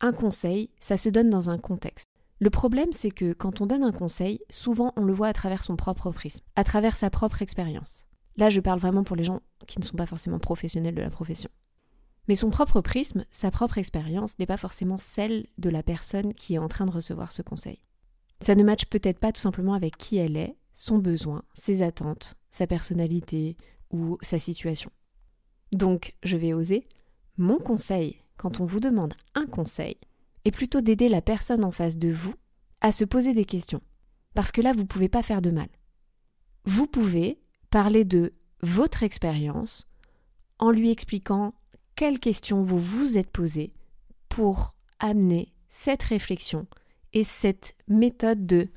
Un 0.00 0.12
conseil, 0.12 0.70
ça 0.80 0.96
se 0.96 1.08
donne 1.08 1.30
dans 1.30 1.50
un 1.50 1.58
contexte. 1.58 2.08
Le 2.38 2.50
problème, 2.50 2.92
c'est 2.92 3.10
que 3.10 3.32
quand 3.32 3.60
on 3.60 3.66
donne 3.66 3.84
un 3.84 3.92
conseil, 3.92 4.40
souvent 4.50 4.92
on 4.96 5.04
le 5.04 5.12
voit 5.12 5.28
à 5.28 5.32
travers 5.32 5.62
son 5.62 5.76
propre 5.76 6.10
prisme, 6.10 6.44
à 6.56 6.64
travers 6.64 6.96
sa 6.96 7.08
propre 7.08 7.40
expérience. 7.40 8.06
Là, 8.36 8.50
je 8.50 8.60
parle 8.60 8.80
vraiment 8.80 9.04
pour 9.04 9.16
les 9.16 9.24
gens 9.24 9.40
qui 9.66 9.78
ne 9.78 9.84
sont 9.84 9.96
pas 9.96 10.06
forcément 10.06 10.38
professionnels 10.38 10.94
de 10.94 11.02
la 11.02 11.10
profession. 11.10 11.50
Mais 12.28 12.36
son 12.36 12.50
propre 12.50 12.80
prisme, 12.80 13.24
sa 13.30 13.50
propre 13.50 13.78
expérience 13.78 14.38
n'est 14.38 14.46
pas 14.46 14.56
forcément 14.56 14.98
celle 14.98 15.46
de 15.58 15.70
la 15.70 15.82
personne 15.82 16.34
qui 16.34 16.54
est 16.54 16.58
en 16.58 16.68
train 16.68 16.86
de 16.86 16.92
recevoir 16.92 17.32
ce 17.32 17.42
conseil. 17.42 17.82
Ça 18.40 18.54
ne 18.54 18.64
matche 18.64 18.86
peut-être 18.86 19.18
pas 19.18 19.32
tout 19.32 19.40
simplement 19.40 19.74
avec 19.74 19.96
qui 19.96 20.16
elle 20.16 20.36
est, 20.36 20.56
son 20.72 20.98
besoin, 20.98 21.42
ses 21.54 21.82
attentes, 21.82 22.34
sa 22.50 22.66
personnalité 22.66 23.56
ou 23.90 24.18
sa 24.22 24.38
situation. 24.38 24.90
Donc, 25.72 26.14
je 26.22 26.36
vais 26.36 26.52
oser, 26.52 26.86
mon 27.36 27.58
conseil, 27.58 28.18
quand 28.36 28.60
on 28.60 28.66
vous 28.66 28.80
demande 28.80 29.14
un 29.34 29.46
conseil, 29.46 29.96
est 30.44 30.50
plutôt 30.50 30.80
d'aider 30.80 31.08
la 31.08 31.22
personne 31.22 31.64
en 31.64 31.70
face 31.70 31.96
de 31.96 32.10
vous 32.10 32.34
à 32.80 32.92
se 32.92 33.04
poser 33.04 33.32
des 33.32 33.44
questions. 33.44 33.80
Parce 34.34 34.52
que 34.52 34.60
là, 34.60 34.72
vous 34.72 34.80
ne 34.80 34.86
pouvez 34.86 35.08
pas 35.08 35.22
faire 35.22 35.42
de 35.42 35.50
mal. 35.50 35.68
Vous 36.64 36.86
pouvez 36.86 37.41
parler 37.72 38.04
de 38.04 38.34
votre 38.60 39.02
expérience 39.02 39.88
en 40.58 40.70
lui 40.70 40.90
expliquant 40.90 41.54
quelles 41.96 42.20
questions 42.20 42.62
vous 42.62 42.78
vous 42.78 43.16
êtes 43.16 43.30
posées 43.30 43.72
pour 44.28 44.74
amener 44.98 45.54
cette 45.70 46.02
réflexion 46.02 46.66
et 47.14 47.24
cette 47.24 47.74
méthode 47.88 48.46
de 48.46 48.68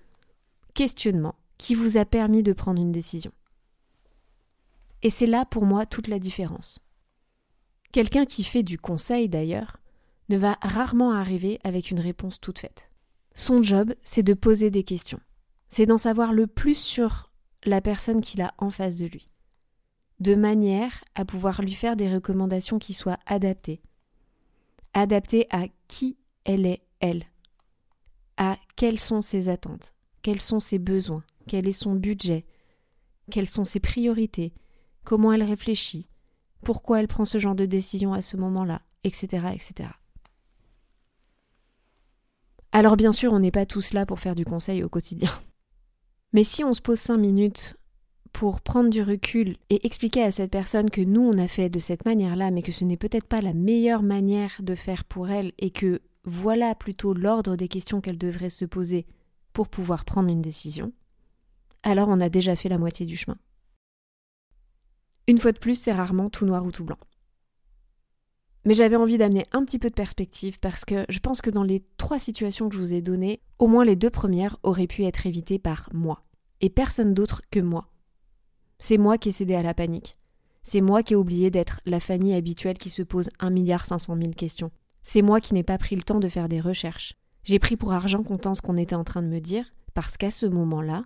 questionnement 0.73 1.35
qui 1.57 1.75
vous 1.75 1.97
a 1.97 2.05
permis 2.05 2.41
de 2.41 2.53
prendre 2.53 2.81
une 2.81 2.93
décision. 2.93 3.33
Et 5.03 5.09
c'est 5.09 5.27
là 5.27 5.45
pour 5.45 5.65
moi 5.65 5.85
toute 5.85 6.07
la 6.07 6.17
différence. 6.17 6.79
Quelqu'un 7.91 8.25
qui 8.25 8.45
fait 8.45 8.63
du 8.63 8.79
conseil 8.79 9.27
d'ailleurs 9.27 9.75
ne 10.29 10.37
va 10.37 10.57
rarement 10.61 11.11
arriver 11.11 11.59
avec 11.65 11.91
une 11.91 11.99
réponse 11.99 12.39
toute 12.39 12.59
faite. 12.59 12.89
Son 13.33 13.61
job, 13.61 13.93
c'est 14.03 14.23
de 14.23 14.33
poser 14.33 14.71
des 14.71 14.83
questions. 14.83 15.19
C'est 15.67 15.85
d'en 15.85 15.97
savoir 15.97 16.31
le 16.31 16.47
plus 16.47 16.75
sur 16.75 17.29
la 17.65 17.81
personne 17.81 18.21
qu'il 18.21 18.41
a 18.41 18.53
en 18.57 18.69
face 18.69 18.95
de 18.95 19.05
lui, 19.05 19.29
de 20.19 20.35
manière 20.35 21.03
à 21.15 21.25
pouvoir 21.25 21.61
lui 21.61 21.73
faire 21.73 21.95
des 21.95 22.13
recommandations 22.13 22.79
qui 22.79 22.93
soient 22.93 23.19
adaptées, 23.25 23.81
adaptées 24.93 25.47
à 25.49 25.65
qui 25.87 26.17
elle 26.43 26.65
est, 26.65 26.83
elle, 26.99 27.25
à 28.37 28.57
quelles 28.75 28.99
sont 28.99 29.21
ses 29.21 29.49
attentes, 29.49 29.93
quels 30.21 30.41
sont 30.41 30.59
ses 30.59 30.79
besoins, 30.79 31.23
quel 31.47 31.67
est 31.67 31.71
son 31.71 31.93
budget, 31.93 32.45
quelles 33.31 33.49
sont 33.49 33.63
ses 33.63 33.79
priorités, 33.79 34.53
comment 35.03 35.33
elle 35.33 35.43
réfléchit, 35.43 36.09
pourquoi 36.63 36.99
elle 36.99 37.07
prend 37.07 37.25
ce 37.25 37.37
genre 37.37 37.55
de 37.55 37.65
décision 37.65 38.13
à 38.13 38.21
ce 38.21 38.37
moment-là, 38.37 38.81
etc., 39.03 39.47
etc. 39.53 39.89
Alors 42.71 42.97
bien 42.97 43.11
sûr, 43.11 43.31
on 43.31 43.39
n'est 43.39 43.51
pas 43.51 43.65
tous 43.65 43.93
là 43.93 44.05
pour 44.05 44.19
faire 44.19 44.35
du 44.35 44.43
conseil 44.43 44.83
au 44.83 44.89
quotidien. 44.89 45.31
Mais 46.35 46.43
si 46.43 46.65
on 46.65 46.73
se 46.73 46.81
pose 46.81 46.99
cinq 46.99 47.15
minutes 47.15 47.77
pour 48.33 48.59
prendre 48.59 48.89
du 48.89 49.01
recul 49.01 49.55
et 49.69 49.87
expliquer 49.87 50.21
à 50.21 50.31
cette 50.31 50.51
personne 50.51 50.89
que 50.89 50.99
nous 50.99 51.21
on 51.21 51.37
a 51.37 51.47
fait 51.47 51.69
de 51.69 51.79
cette 51.79 52.03
manière-là, 52.03 52.51
mais 52.51 52.61
que 52.61 52.73
ce 52.73 52.83
n'est 52.83 52.97
peut-être 52.97 53.25
pas 53.25 53.39
la 53.39 53.53
meilleure 53.53 54.03
manière 54.03 54.51
de 54.59 54.75
faire 54.75 55.05
pour 55.05 55.29
elle 55.29 55.53
et 55.59 55.71
que 55.71 56.01
voilà 56.25 56.75
plutôt 56.75 57.13
l'ordre 57.13 57.55
des 57.55 57.69
questions 57.69 58.01
qu'elle 58.01 58.17
devrait 58.17 58.49
se 58.49 58.65
poser 58.65 59.05
pour 59.53 59.69
pouvoir 59.69 60.03
prendre 60.03 60.27
une 60.27 60.41
décision, 60.41 60.91
alors 61.83 62.09
on 62.09 62.19
a 62.19 62.27
déjà 62.27 62.57
fait 62.57 62.67
la 62.67 62.79
moitié 62.79 63.05
du 63.05 63.15
chemin. 63.15 63.37
Une 65.27 65.37
fois 65.37 65.53
de 65.53 65.59
plus, 65.59 65.79
c'est 65.79 65.93
rarement 65.93 66.29
tout 66.29 66.45
noir 66.45 66.65
ou 66.65 66.71
tout 66.73 66.83
blanc. 66.83 66.99
Mais 68.65 68.73
j'avais 68.73 68.95
envie 68.95 69.17
d'amener 69.17 69.45
un 69.51 69.63
petit 69.63 69.77
peu 69.77 69.89
de 69.89 69.95
perspective 69.95 70.59
parce 70.59 70.85
que 70.85 71.05
je 71.07 71.19
pense 71.19 71.41
que 71.41 71.51
dans 71.51 71.63
les 71.63 71.83
trois 71.97 72.17
situations 72.17 72.67
que 72.67 72.75
je 72.75 72.81
vous 72.81 72.93
ai 72.93 73.01
données, 73.01 73.41
au 73.59 73.67
moins 73.67 73.85
les 73.85 73.95
deux 73.95 74.09
premières 74.09 74.57
auraient 74.63 74.87
pu 74.87 75.03
être 75.03 75.27
évitées 75.27 75.59
par 75.59 75.89
moi, 75.93 76.23
et 76.61 76.69
personne 76.69 77.13
d'autre 77.13 77.41
que 77.51 77.59
moi. 77.59 77.89
C'est 78.79 78.97
moi 78.97 79.17
qui 79.17 79.29
ai 79.29 79.31
cédé 79.31 79.53
à 79.53 79.61
la 79.61 79.75
panique. 79.75 80.17
C'est 80.63 80.81
moi 80.81 81.03
qui 81.03 81.13
ai 81.13 81.15
oublié 81.15 81.51
d'être 81.51 81.79
la 81.85 81.99
Fanny 81.99 82.33
habituelle 82.33 82.79
qui 82.79 82.89
se 82.89 83.03
pose 83.03 83.29
1,5 83.39 83.51
milliard 83.51 83.85
questions. 84.35 84.71
C'est 85.03 85.21
moi 85.21 85.39
qui 85.39 85.53
n'ai 85.53 85.63
pas 85.63 85.77
pris 85.77 85.95
le 85.95 86.01
temps 86.01 86.19
de 86.19 86.27
faire 86.27 86.49
des 86.49 86.59
recherches. 86.59 87.13
J'ai 87.43 87.59
pris 87.59 87.77
pour 87.77 87.93
argent 87.93 88.23
comptant 88.23 88.55
ce 88.55 88.63
qu'on 88.63 88.77
était 88.77 88.95
en 88.95 89.03
train 89.03 89.21
de 89.21 89.27
me 89.27 89.39
dire, 89.39 89.71
parce 89.93 90.17
qu'à 90.17 90.31
ce 90.31 90.47
moment-là, 90.47 91.05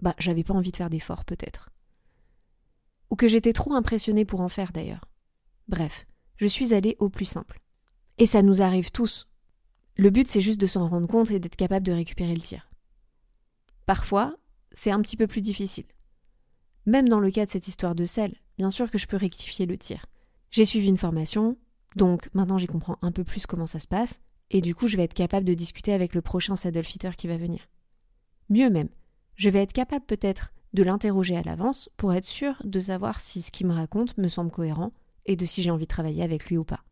bah, 0.00 0.14
j'avais 0.18 0.44
pas 0.44 0.54
envie 0.54 0.70
de 0.70 0.76
faire 0.76 0.88
d'efforts, 0.88 1.24
peut-être. 1.24 1.70
Ou 3.10 3.16
que 3.16 3.26
j'étais 3.26 3.52
trop 3.52 3.74
impressionnée 3.74 4.24
pour 4.24 4.40
en 4.40 4.48
faire, 4.48 4.70
d'ailleurs. 4.70 5.06
Bref, 5.66 6.06
je 6.38 6.46
suis 6.46 6.72
allée 6.72 6.96
au 6.98 7.10
plus 7.10 7.26
simple. 7.26 7.60
Et 8.16 8.26
ça 8.26 8.42
nous 8.42 8.62
arrive 8.62 8.90
tous. 8.90 9.28
Le 9.96 10.10
but, 10.10 10.26
c'est 10.26 10.40
juste 10.40 10.60
de 10.60 10.66
s'en 10.66 10.88
rendre 10.88 11.08
compte 11.08 11.30
et 11.30 11.40
d'être 11.40 11.56
capable 11.56 11.84
de 11.84 11.92
récupérer 11.92 12.34
le 12.34 12.40
tir. 12.40 12.70
Parfois, 13.84 14.36
c'est 14.72 14.90
un 14.90 15.02
petit 15.02 15.16
peu 15.16 15.26
plus 15.26 15.40
difficile. 15.40 15.86
Même 16.86 17.08
dans 17.08 17.20
le 17.20 17.30
cas 17.30 17.44
de 17.44 17.50
cette 17.50 17.68
histoire 17.68 17.94
de 17.94 18.04
sel, 18.04 18.36
bien 18.56 18.70
sûr 18.70 18.90
que 18.90 18.98
je 18.98 19.06
peux 19.06 19.16
rectifier 19.16 19.66
le 19.66 19.76
tir. 19.76 20.06
J'ai 20.50 20.64
suivi 20.64 20.88
une 20.88 20.96
formation, 20.96 21.58
donc 21.96 22.30
maintenant 22.32 22.58
j'y 22.58 22.66
comprends 22.66 22.98
un 23.02 23.12
peu 23.12 23.24
plus 23.24 23.46
comment 23.46 23.66
ça 23.66 23.80
se 23.80 23.88
passe, 23.88 24.20
et 24.50 24.60
du 24.60 24.74
coup 24.74 24.88
je 24.88 24.96
vais 24.96 25.04
être 25.04 25.14
capable 25.14 25.46
de 25.46 25.54
discuter 25.54 25.92
avec 25.92 26.14
le 26.14 26.22
prochain 26.22 26.56
saddle 26.56 26.84
fitter 26.84 27.10
qui 27.16 27.28
va 27.28 27.36
venir. 27.36 27.68
Mieux 28.48 28.70
même, 28.70 28.88
je 29.34 29.50
vais 29.50 29.62
être 29.62 29.72
capable 29.72 30.06
peut-être 30.06 30.52
de 30.72 30.82
l'interroger 30.82 31.36
à 31.36 31.42
l'avance 31.42 31.90
pour 31.96 32.14
être 32.14 32.24
sûr 32.24 32.60
de 32.64 32.80
savoir 32.80 33.20
si 33.20 33.42
ce 33.42 33.50
qu'il 33.50 33.66
me 33.66 33.74
raconte 33.74 34.16
me 34.16 34.28
semble 34.28 34.50
cohérent 34.50 34.92
et 35.28 35.36
de 35.36 35.46
si 35.46 35.62
j'ai 35.62 35.70
envie 35.70 35.84
de 35.84 35.88
travailler 35.88 36.24
avec 36.24 36.46
lui 36.46 36.56
ou 36.56 36.64
pas. 36.64 36.82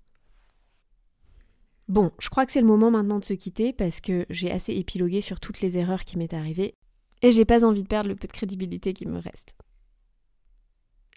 Bon, 1.88 2.12
je 2.20 2.28
crois 2.28 2.46
que 2.46 2.52
c'est 2.52 2.60
le 2.60 2.66
moment 2.66 2.90
maintenant 2.90 3.18
de 3.18 3.24
se 3.24 3.32
quitter 3.32 3.72
parce 3.72 4.00
que 4.00 4.26
j'ai 4.30 4.52
assez 4.52 4.72
épilogué 4.74 5.20
sur 5.20 5.40
toutes 5.40 5.60
les 5.60 5.78
erreurs 5.78 6.04
qui 6.04 6.18
m'est 6.18 6.34
arrivées 6.34 6.74
et 7.22 7.32
j'ai 7.32 7.44
pas 7.44 7.64
envie 7.64 7.82
de 7.82 7.88
perdre 7.88 8.08
le 8.08 8.16
peu 8.16 8.28
de 8.28 8.32
crédibilité 8.32 8.92
qui 8.92 9.06
me 9.06 9.18
reste. 9.18 9.56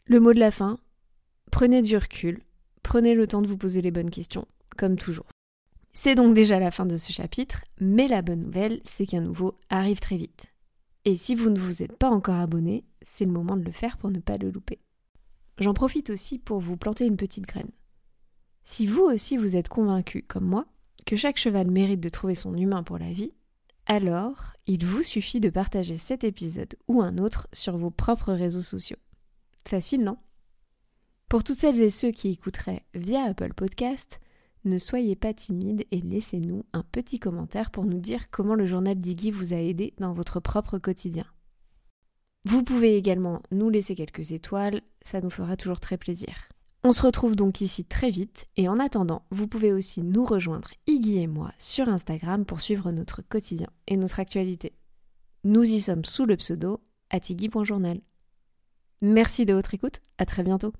Le 0.05 0.19
mot 0.19 0.33
de 0.33 0.39
la 0.39 0.51
fin, 0.51 0.79
prenez 1.51 1.81
du 1.81 1.97
recul, 1.97 2.41
prenez 2.83 3.13
le 3.13 3.27
temps 3.27 3.41
de 3.41 3.47
vous 3.47 3.57
poser 3.57 3.81
les 3.81 3.91
bonnes 3.91 4.09
questions, 4.09 4.47
comme 4.77 4.95
toujours. 4.95 5.27
C'est 5.93 6.15
donc 6.15 6.33
déjà 6.33 6.59
la 6.59 6.71
fin 6.71 6.85
de 6.85 6.97
ce 6.97 7.11
chapitre, 7.11 7.65
mais 7.81 8.07
la 8.07 8.21
bonne 8.21 8.43
nouvelle, 8.43 8.79
c'est 8.83 9.05
qu'un 9.05 9.21
nouveau 9.21 9.59
arrive 9.69 9.99
très 9.99 10.17
vite. 10.17 10.53
Et 11.03 11.15
si 11.15 11.35
vous 11.35 11.49
ne 11.49 11.59
vous 11.59 11.83
êtes 11.83 11.97
pas 11.97 12.09
encore 12.09 12.39
abonné, 12.39 12.85
c'est 13.01 13.25
le 13.25 13.31
moment 13.31 13.57
de 13.57 13.63
le 13.63 13.71
faire 13.71 13.97
pour 13.97 14.11
ne 14.11 14.19
pas 14.19 14.37
le 14.37 14.51
louper. 14.51 14.79
J'en 15.59 15.73
profite 15.73 16.09
aussi 16.09 16.39
pour 16.39 16.59
vous 16.59 16.77
planter 16.77 17.05
une 17.05 17.17
petite 17.17 17.45
graine. 17.45 17.71
Si 18.63 18.85
vous 18.85 19.01
aussi 19.01 19.35
vous 19.35 19.55
êtes 19.55 19.67
convaincu, 19.67 20.23
comme 20.23 20.45
moi, 20.45 20.65
que 21.05 21.15
chaque 21.15 21.37
cheval 21.37 21.69
mérite 21.69 21.99
de 21.99 22.09
trouver 22.09 22.35
son 22.35 22.55
humain 22.55 22.83
pour 22.83 22.97
la 22.97 23.11
vie, 23.11 23.33
alors 23.85 24.53
il 24.67 24.85
vous 24.85 25.03
suffit 25.03 25.39
de 25.39 25.49
partager 25.49 25.97
cet 25.97 26.23
épisode 26.23 26.75
ou 26.87 27.01
un 27.01 27.17
autre 27.17 27.47
sur 27.51 27.77
vos 27.77 27.89
propres 27.89 28.33
réseaux 28.33 28.61
sociaux. 28.61 28.99
Facile, 29.65 30.03
non? 30.03 30.17
Pour 31.27 31.43
toutes 31.43 31.57
celles 31.57 31.81
et 31.81 31.89
ceux 31.89 32.11
qui 32.11 32.29
écouteraient 32.29 32.85
via 32.93 33.23
Apple 33.23 33.53
Podcast, 33.53 34.19
ne 34.65 34.77
soyez 34.77 35.15
pas 35.15 35.33
timide 35.33 35.85
et 35.91 36.01
laissez-nous 36.01 36.63
un 36.73 36.83
petit 36.83 37.19
commentaire 37.19 37.71
pour 37.71 37.85
nous 37.85 37.99
dire 37.99 38.29
comment 38.29 38.55
le 38.55 38.65
journal 38.65 38.95
d'Iggy 38.95 39.31
vous 39.31 39.53
a 39.53 39.57
aidé 39.57 39.93
dans 39.97 40.13
votre 40.13 40.39
propre 40.39 40.77
quotidien. 40.77 41.25
Vous 42.49 42.63
pouvez 42.63 42.97
également 42.97 43.43
nous 43.51 43.69
laisser 43.69 43.93
quelques 43.93 44.31
étoiles, 44.31 44.81
ça 45.03 45.21
nous 45.21 45.29
fera 45.29 45.55
toujours 45.55 45.79
très 45.79 45.97
plaisir. 45.97 46.49
On 46.83 46.93
se 46.93 47.03
retrouve 47.03 47.35
donc 47.35 47.61
ici 47.61 47.85
très 47.85 48.09
vite 48.09 48.47
et 48.57 48.67
en 48.67 48.79
attendant, 48.79 49.21
vous 49.29 49.45
pouvez 49.45 49.71
aussi 49.71 50.01
nous 50.01 50.25
rejoindre, 50.25 50.71
Iggy 50.87 51.19
et 51.19 51.27
moi, 51.27 51.51
sur 51.59 51.89
Instagram 51.89 52.45
pour 52.45 52.59
suivre 52.59 52.91
notre 52.91 53.21
quotidien 53.21 53.67
et 53.85 53.97
notre 53.97 54.19
actualité. 54.19 54.73
Nous 55.43 55.61
y 55.61 55.79
sommes 55.79 56.05
sous 56.05 56.25
le 56.25 56.37
pseudo 56.37 56.81
atigui.journal. 57.11 58.01
Merci 59.03 59.45
de 59.45 59.53
votre 59.53 59.75
écoute, 59.75 59.99
à 60.17 60.25
très 60.25 60.41
bientôt. 60.41 60.73